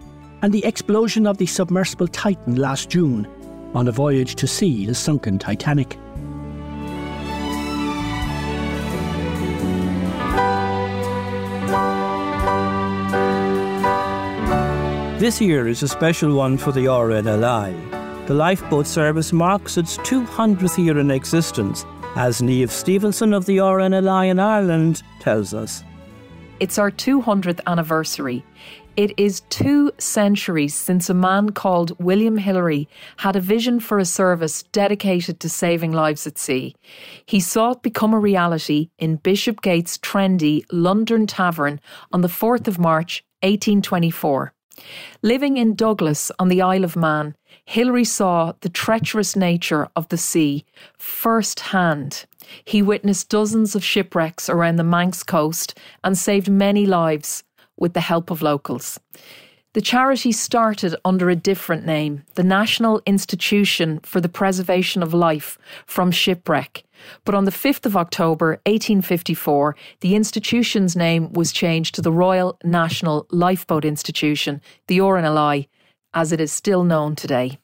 and 0.42 0.54
the 0.54 0.66
explosion 0.66 1.28
of 1.28 1.38
the 1.38 1.46
submersible 1.46 2.08
Titan 2.08 2.56
last 2.56 2.90
June 2.90 3.28
on 3.74 3.88
a 3.88 3.92
voyage 3.92 4.36
to 4.36 4.48
see 4.48 4.86
the 4.86 4.96
sunken 4.96 5.38
Titanic. 5.38 5.98
This 15.20 15.40
year 15.40 15.68
is 15.68 15.84
a 15.84 15.88
special 15.88 16.36
one 16.36 16.58
for 16.58 16.72
the 16.72 16.86
RNLI. 16.86 18.01
The 18.32 18.38
lifeboat 18.38 18.88
service 18.88 19.34
marks 19.34 19.78
its 19.78 19.98
200th 19.98 20.78
year 20.78 20.98
in 20.98 21.12
existence, 21.12 21.86
as 22.16 22.40
Niamh 22.40 22.70
Stephenson 22.70 23.34
of 23.34 23.46
the 23.46 23.58
RNLI 23.58 24.30
in 24.30 24.40
Ireland 24.40 25.04
tells 25.20 25.54
us. 25.54 25.84
It's 26.62 26.78
our 26.78 26.92
200th 26.92 27.60
anniversary. 27.68 28.46
It 28.96 29.12
is 29.18 29.42
two 29.50 29.92
centuries 29.98 30.74
since 30.74 31.10
a 31.10 31.14
man 31.14 31.50
called 31.50 32.00
William 32.00 32.38
Hillary 32.38 32.88
had 33.18 33.36
a 33.36 33.42
vision 33.42 33.82
for 33.82 34.00
a 34.00 34.06
service 34.06 34.64
dedicated 34.64 35.42
to 35.42 35.50
saving 35.50 35.92
lives 35.92 36.26
at 36.26 36.38
sea. 36.38 36.74
He 37.26 37.42
saw 37.42 37.72
it 37.72 37.82
become 37.82 38.14
a 38.14 38.18
reality 38.18 38.92
in 38.98 39.18
Bishopsgate's 39.18 39.98
trendy 39.98 40.64
London 40.72 41.28
Tavern 41.28 41.82
on 42.14 42.22
the 42.22 42.30
4th 42.30 42.70
of 42.70 42.80
March 42.80 43.26
1824. 43.42 44.54
Living 45.22 45.58
in 45.58 45.76
Douglas 45.76 46.32
on 46.40 46.48
the 46.48 46.62
Isle 46.62 46.84
of 46.84 46.96
Man, 46.96 47.36
Hillary 47.66 48.06
saw 48.06 48.54
the 48.62 48.70
treacherous 48.70 49.36
nature 49.36 49.88
of 49.96 50.08
the 50.10 50.18
sea 50.18 50.66
firsthand. 50.98 52.26
He 52.66 52.82
witnessed 52.82 53.30
dozens 53.30 53.76
of 53.76 53.84
shipwrecks 53.84 54.50
around 54.50 54.76
the 54.76 54.84
Manx 54.84 55.24
coast 55.24 55.78
and 56.04 56.18
saved 56.18 56.50
many 56.50 56.86
lives 56.86 57.44
with 57.78 57.94
the 57.94 58.02
help 58.02 58.30
of 58.30 58.42
locals. 58.42 59.00
The 59.74 59.82
charity 59.82 60.34
started 60.34 60.98
under 61.06 61.30
a 61.30 61.36
different 61.36 61.86
name, 61.86 62.24
the 62.36 62.44
National 62.44 63.02
Institution 63.06 64.02
for 64.04 64.20
the 64.20 64.28
Preservation 64.28 65.02
of 65.02 65.14
Life 65.14 65.58
from 65.86 66.12
Shipwreck. 66.12 66.84
But 67.24 67.36
on 67.36 67.46
the 67.46 67.52
5th 67.52 67.86
of 67.86 67.96
October 67.96 68.60
1854, 68.66 69.78
the 70.02 70.16
institution's 70.16 70.98
name 70.98 71.32
was 71.32 71.54
changed 71.54 71.96
to 71.96 72.02
the 72.02 72.12
Royal 72.12 72.60
National 72.66 73.26
Lifeboat 73.32 73.86
Institution, 73.86 74.62
the 74.88 74.98
RNLI, 74.98 75.70
as 76.14 76.32
it 76.32 76.40
is 76.42 76.52
still 76.52 76.84
known 76.84 77.16
today. 77.16 77.58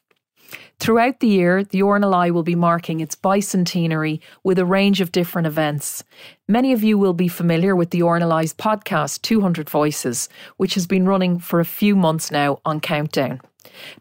Throughout 0.80 1.18
the 1.20 1.28
year, 1.28 1.64
the 1.64 1.80
RNLI 1.80 2.30
will 2.30 2.44
be 2.44 2.54
marking 2.54 3.00
its 3.00 3.16
bicentenary 3.16 4.20
with 4.44 4.58
a 4.58 4.64
range 4.64 5.00
of 5.00 5.10
different 5.10 5.46
events. 5.46 6.04
Many 6.46 6.72
of 6.72 6.84
you 6.84 6.96
will 6.96 7.12
be 7.12 7.28
familiar 7.28 7.74
with 7.74 7.90
the 7.90 8.00
RNLI's 8.00 8.54
podcast, 8.54 9.22
200 9.22 9.68
Voices, 9.68 10.28
which 10.56 10.74
has 10.74 10.86
been 10.86 11.06
running 11.06 11.40
for 11.40 11.58
a 11.58 11.64
few 11.64 11.96
months 11.96 12.30
now 12.30 12.60
on 12.64 12.80
Countdown. 12.80 13.40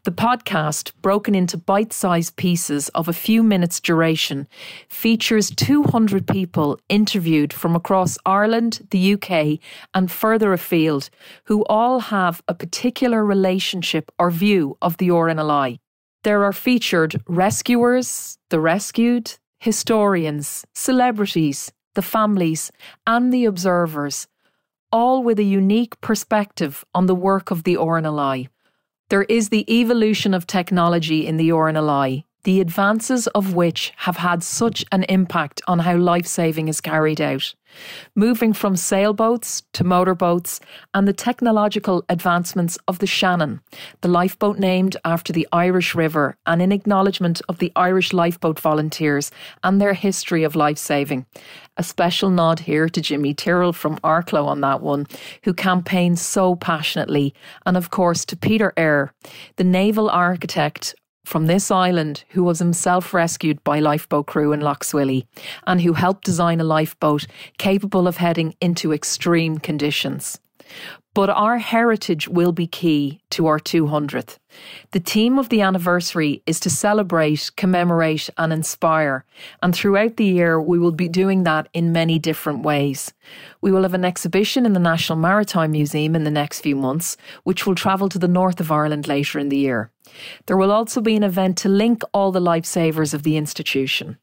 The 0.04 0.12
podcast, 0.12 0.92
broken 1.02 1.36
into 1.36 1.58
bite 1.58 1.94
sized 1.94 2.36
pieces 2.36 2.90
of 2.90 3.08
a 3.08 3.14
few 3.14 3.44
minutes' 3.44 3.80
duration, 3.80 4.48
features 4.88 5.50
200 5.50 6.28
people 6.28 6.80
interviewed 6.90 7.54
from 7.54 7.76
across 7.76 8.18
Ireland, 8.26 8.88
the 8.92 9.14
UK, 9.14 9.60
and 9.94 10.12
further 10.12 10.54
afield, 10.54 11.10
who 11.46 11.66
all 11.66 12.00
have 12.00 12.42
a 12.48 12.54
particular 12.54 13.26
relationship 13.26 14.12
or 14.18 14.32
view 14.32 14.78
of 14.82 14.98
the 14.98 15.10
RNLI. 15.10 15.80
There 16.24 16.44
are 16.44 16.54
featured 16.54 17.22
rescuers, 17.28 18.38
the 18.50 18.60
rescued, 18.60 19.38
historians, 19.60 20.66
celebrities, 20.74 21.72
the 21.96 22.02
families, 22.02 22.72
and 23.06 23.34
the 23.34 23.46
observers, 23.46 24.28
all 24.92 25.24
with 25.24 25.40
a 25.40 25.44
unique 25.44 26.00
perspective 26.02 26.86
on 26.94 27.08
the 27.08 27.16
work 27.16 27.52
of 27.52 27.64
the 27.64 27.76
RNLI. 27.76 28.50
There 29.10 29.24
is 29.24 29.48
the 29.48 29.66
evolution 29.74 30.34
of 30.34 30.46
technology 30.46 31.26
in 31.26 31.38
the 31.38 31.48
RNLI, 31.48 32.26
the 32.48 32.62
advances 32.62 33.28
of 33.36 33.56
which 33.56 33.92
have 33.98 34.16
had 34.16 34.42
such 34.42 34.86
an 34.94 35.04
impact 35.10 35.62
on 35.68 35.80
how 35.80 35.98
life 35.98 36.26
saving 36.26 36.70
is 36.70 36.80
carried 36.80 37.20
out. 37.20 37.54
Moving 38.16 38.54
from 38.54 38.78
sailboats 38.78 39.64
to 39.74 39.84
motorboats 39.84 40.62
and 40.94 41.06
the 41.06 41.12
technological 41.12 42.06
advancements 42.08 42.78
of 42.88 43.00
the 43.00 43.06
Shannon, 43.06 43.60
the 44.00 44.08
lifeboat 44.08 44.60
named 44.60 44.96
after 45.04 45.34
the 45.34 45.46
Irish 45.52 45.94
River 45.94 46.38
and 46.46 46.62
in 46.62 46.72
acknowledgement 46.72 47.42
of 47.50 47.58
the 47.58 47.74
Irish 47.76 48.14
lifeboat 48.14 48.62
volunteers 48.62 49.30
and 49.62 49.82
their 49.82 49.94
history 49.94 50.46
of 50.46 50.56
life 50.56 50.78
saving. 50.78 51.26
A 51.76 51.84
special 51.84 52.30
nod 52.30 52.60
here 52.60 52.88
to 52.88 53.02
Jimmy 53.02 53.34
Tyrrell 53.34 53.74
from 53.74 53.98
Arklow 54.06 54.46
on 54.46 54.62
that 54.62 54.82
one, 54.82 55.06
who 55.44 55.54
campaigned 55.54 56.18
so 56.18 56.56
passionately, 56.56 57.34
and 57.66 57.76
of 57.76 57.92
course 57.92 58.24
to 58.24 58.38
Peter 58.38 58.72
Eyre, 58.78 59.12
the 59.58 59.66
naval 59.66 60.10
architect 60.10 60.96
from 61.28 61.46
this 61.46 61.70
island 61.70 62.24
who 62.30 62.42
was 62.42 62.60
himself 62.60 63.14
rescued 63.14 63.62
by 63.66 63.82
lifeboat 63.82 64.28
crew 64.28 64.54
in 64.54 64.62
Lough 64.62 64.78
Swilly 64.82 65.28
and 65.68 65.82
who 65.82 65.92
helped 65.92 66.24
design 66.24 66.62
a 66.62 66.64
lifeboat 66.64 67.28
capable 67.58 68.08
of 68.08 68.16
heading 68.16 68.56
into 68.62 68.94
extreme 68.94 69.58
conditions. 69.58 70.40
But 71.18 71.32
our 71.32 71.58
heritage 71.58 72.28
will 72.28 72.52
be 72.52 72.68
key 72.68 73.22
to 73.32 73.48
our 73.48 73.60
200th. 73.60 74.38
The 74.92 75.00
theme 75.00 75.40
of 75.40 75.50
the 75.50 75.62
anniversary 75.62 76.44
is 76.46 76.60
to 76.60 76.70
celebrate, 76.70 77.50
commemorate, 77.56 78.30
and 78.38 78.54
inspire. 78.54 79.26
And 79.64 79.74
throughout 79.74 80.18
the 80.18 80.26
year, 80.26 80.62
we 80.62 80.78
will 80.78 80.92
be 80.92 81.08
doing 81.10 81.42
that 81.42 81.70
in 81.74 81.92
many 81.92 82.20
different 82.20 82.62
ways. 82.62 83.14
We 83.62 83.72
will 83.72 83.82
have 83.82 83.96
an 83.96 84.06
exhibition 84.06 84.64
in 84.64 84.74
the 84.74 84.80
National 84.80 85.18
Maritime 85.18 85.72
Museum 85.72 86.16
in 86.16 86.24
the 86.24 86.30
next 86.30 86.62
few 86.62 86.76
months, 86.76 87.18
which 87.46 87.66
will 87.66 87.74
travel 87.74 88.10
to 88.10 88.20
the 88.20 88.28
north 88.28 88.60
of 88.60 88.72
Ireland 88.72 89.08
later 89.08 89.40
in 89.40 89.50
the 89.50 89.58
year. 89.58 89.90
There 90.46 90.56
will 90.56 90.72
also 90.72 91.02
be 91.02 91.16
an 91.16 91.24
event 91.24 91.58
to 91.58 91.68
link 91.68 92.04
all 92.14 92.32
the 92.32 92.40
lifesavers 92.40 93.16
of 93.16 93.24
the 93.24 93.38
institution. 93.38 94.20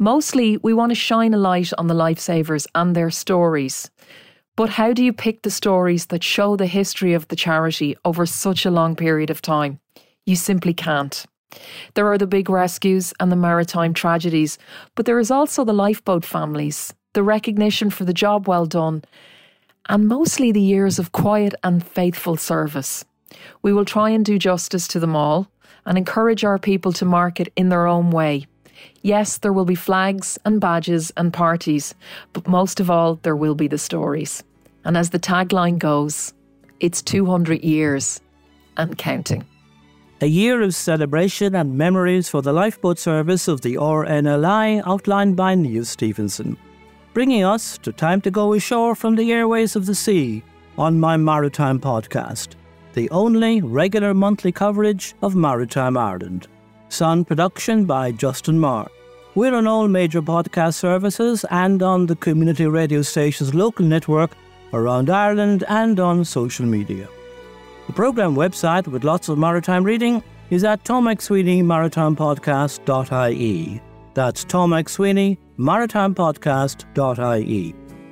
Mostly, 0.00 0.56
we 0.56 0.74
want 0.74 0.90
to 0.90 0.96
shine 0.96 1.32
a 1.32 1.38
light 1.38 1.72
on 1.78 1.86
the 1.86 1.94
lifesavers 1.94 2.66
and 2.74 2.96
their 2.96 3.10
stories. 3.10 3.88
But 4.56 4.70
how 4.70 4.92
do 4.92 5.04
you 5.04 5.12
pick 5.12 5.42
the 5.42 5.50
stories 5.50 6.06
that 6.06 6.22
show 6.22 6.56
the 6.56 6.66
history 6.66 7.12
of 7.12 7.26
the 7.26 7.36
charity 7.36 7.96
over 8.04 8.24
such 8.24 8.64
a 8.64 8.70
long 8.70 8.94
period 8.94 9.30
of 9.30 9.42
time? 9.42 9.80
You 10.26 10.36
simply 10.36 10.72
can't. 10.72 11.24
There 11.94 12.10
are 12.10 12.18
the 12.18 12.26
big 12.26 12.48
rescues 12.48 13.12
and 13.18 13.32
the 13.32 13.36
maritime 13.36 13.94
tragedies, 13.94 14.58
but 14.94 15.06
there 15.06 15.18
is 15.18 15.30
also 15.30 15.64
the 15.64 15.72
lifeboat 15.72 16.24
families, 16.24 16.94
the 17.14 17.22
recognition 17.22 17.90
for 17.90 18.04
the 18.04 18.14
job 18.14 18.46
well 18.46 18.66
done, 18.66 19.02
and 19.88 20.06
mostly 20.06 20.52
the 20.52 20.60
years 20.60 20.98
of 20.98 21.12
quiet 21.12 21.54
and 21.64 21.84
faithful 21.84 22.36
service. 22.36 23.04
We 23.62 23.72
will 23.72 23.84
try 23.84 24.10
and 24.10 24.24
do 24.24 24.38
justice 24.38 24.86
to 24.88 25.00
them 25.00 25.16
all 25.16 25.48
and 25.84 25.98
encourage 25.98 26.44
our 26.44 26.58
people 26.58 26.92
to 26.92 27.04
mark 27.04 27.40
it 27.40 27.52
in 27.56 27.68
their 27.70 27.86
own 27.86 28.10
way. 28.10 28.46
Yes, 29.04 29.36
there 29.36 29.52
will 29.52 29.66
be 29.66 29.74
flags 29.74 30.38
and 30.46 30.62
badges 30.62 31.12
and 31.18 31.30
parties, 31.30 31.94
but 32.32 32.48
most 32.48 32.80
of 32.80 32.90
all, 32.90 33.16
there 33.16 33.36
will 33.36 33.54
be 33.54 33.68
the 33.68 33.76
stories. 33.76 34.42
And 34.86 34.96
as 34.96 35.10
the 35.10 35.18
tagline 35.18 35.78
goes, 35.78 36.32
it's 36.80 37.02
200 37.02 37.62
years 37.62 38.22
and 38.78 38.96
counting. 38.96 39.44
A 40.22 40.26
year 40.26 40.62
of 40.62 40.74
celebration 40.74 41.54
and 41.54 41.76
memories 41.76 42.30
for 42.30 42.40
the 42.40 42.54
lifeboat 42.54 42.98
service 42.98 43.46
of 43.46 43.60
the 43.60 43.74
RNLI 43.74 44.82
outlined 44.86 45.36
by 45.36 45.54
Neil 45.54 45.84
Stevenson, 45.84 46.56
bringing 47.12 47.44
us 47.44 47.76
to 47.82 47.92
Time 47.92 48.22
to 48.22 48.30
Go 48.30 48.54
Ashore 48.54 48.94
from 48.94 49.16
the 49.16 49.30
airways 49.32 49.76
of 49.76 49.84
the 49.84 49.94
sea 49.94 50.42
on 50.78 50.98
my 50.98 51.18
Maritime 51.18 51.78
podcast, 51.78 52.54
the 52.94 53.10
only 53.10 53.60
regular 53.60 54.14
monthly 54.14 54.50
coverage 54.50 55.14
of 55.20 55.36
Maritime 55.36 55.98
Ireland. 55.98 56.48
Sound 56.88 57.26
production 57.26 57.86
by 57.86 58.12
Justin 58.12 58.58
Marr. 58.58 58.88
We're 59.34 59.54
on 59.54 59.66
all 59.66 59.88
major 59.88 60.22
podcast 60.22 60.74
services 60.74 61.44
and 61.50 61.82
on 61.82 62.06
the 62.06 62.16
community 62.16 62.66
radio 62.66 63.02
station's 63.02 63.54
local 63.54 63.84
network 63.84 64.30
around 64.72 65.10
Ireland 65.10 65.64
and 65.68 65.98
on 65.98 66.24
social 66.24 66.66
media. 66.66 67.08
The 67.88 67.92
programme 67.92 68.36
website 68.36 68.86
with 68.86 69.04
lots 69.04 69.28
of 69.28 69.38
maritime 69.38 69.84
reading 69.84 70.22
is 70.50 70.62
at 70.64 70.84
Tom 70.84 71.06
MacSweeney 71.06 71.62
maritimepodcast.ie. 71.64 73.80
That's 74.14 74.44
Tom 74.44 74.70
MacSweeney. 74.70 75.38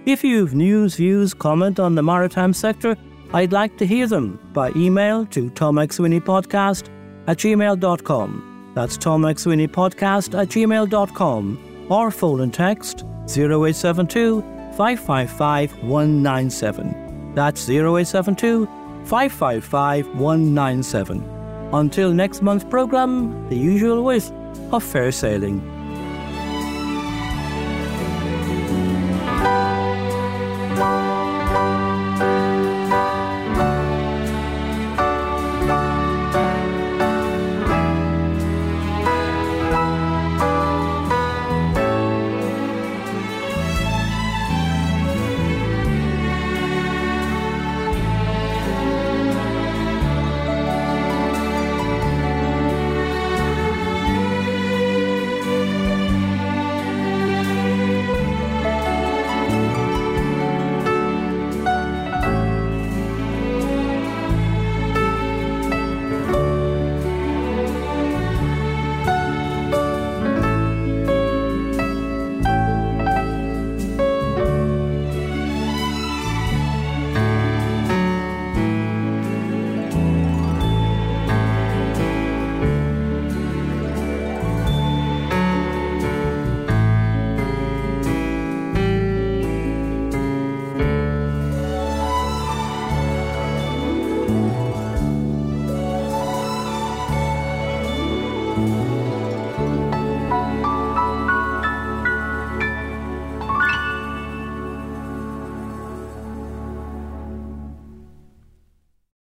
If 0.04 0.24
you've 0.24 0.54
news, 0.54 0.96
views, 0.96 1.34
comment 1.34 1.78
on 1.78 1.94
the 1.94 2.02
maritime 2.02 2.52
sector, 2.52 2.96
I'd 3.32 3.52
like 3.52 3.78
to 3.78 3.86
hear 3.86 4.08
them 4.08 4.40
by 4.52 4.72
email 4.74 5.24
to 5.26 5.50
tommcsweeneypodcast 5.50 6.88
at 7.28 7.38
gmail.com. 7.38 8.51
That's 8.74 8.96
tommcsweeneypodcast 8.96 10.40
at 10.40 10.48
gmail.com 10.48 11.86
or 11.90 12.10
phone 12.10 12.40
and 12.40 12.54
text 12.54 13.04
0872 13.28 14.40
555 14.76 15.82
197. 15.84 17.34
That's 17.34 17.68
0872 17.68 18.66
555 19.04 20.08
197. 20.18 21.68
Until 21.72 22.12
next 22.12 22.42
month's 22.42 22.64
programme, 22.64 23.48
the 23.48 23.56
usual 23.56 24.04
wish 24.04 24.30
of 24.72 24.82
fair 24.82 25.12
sailing. 25.12 25.60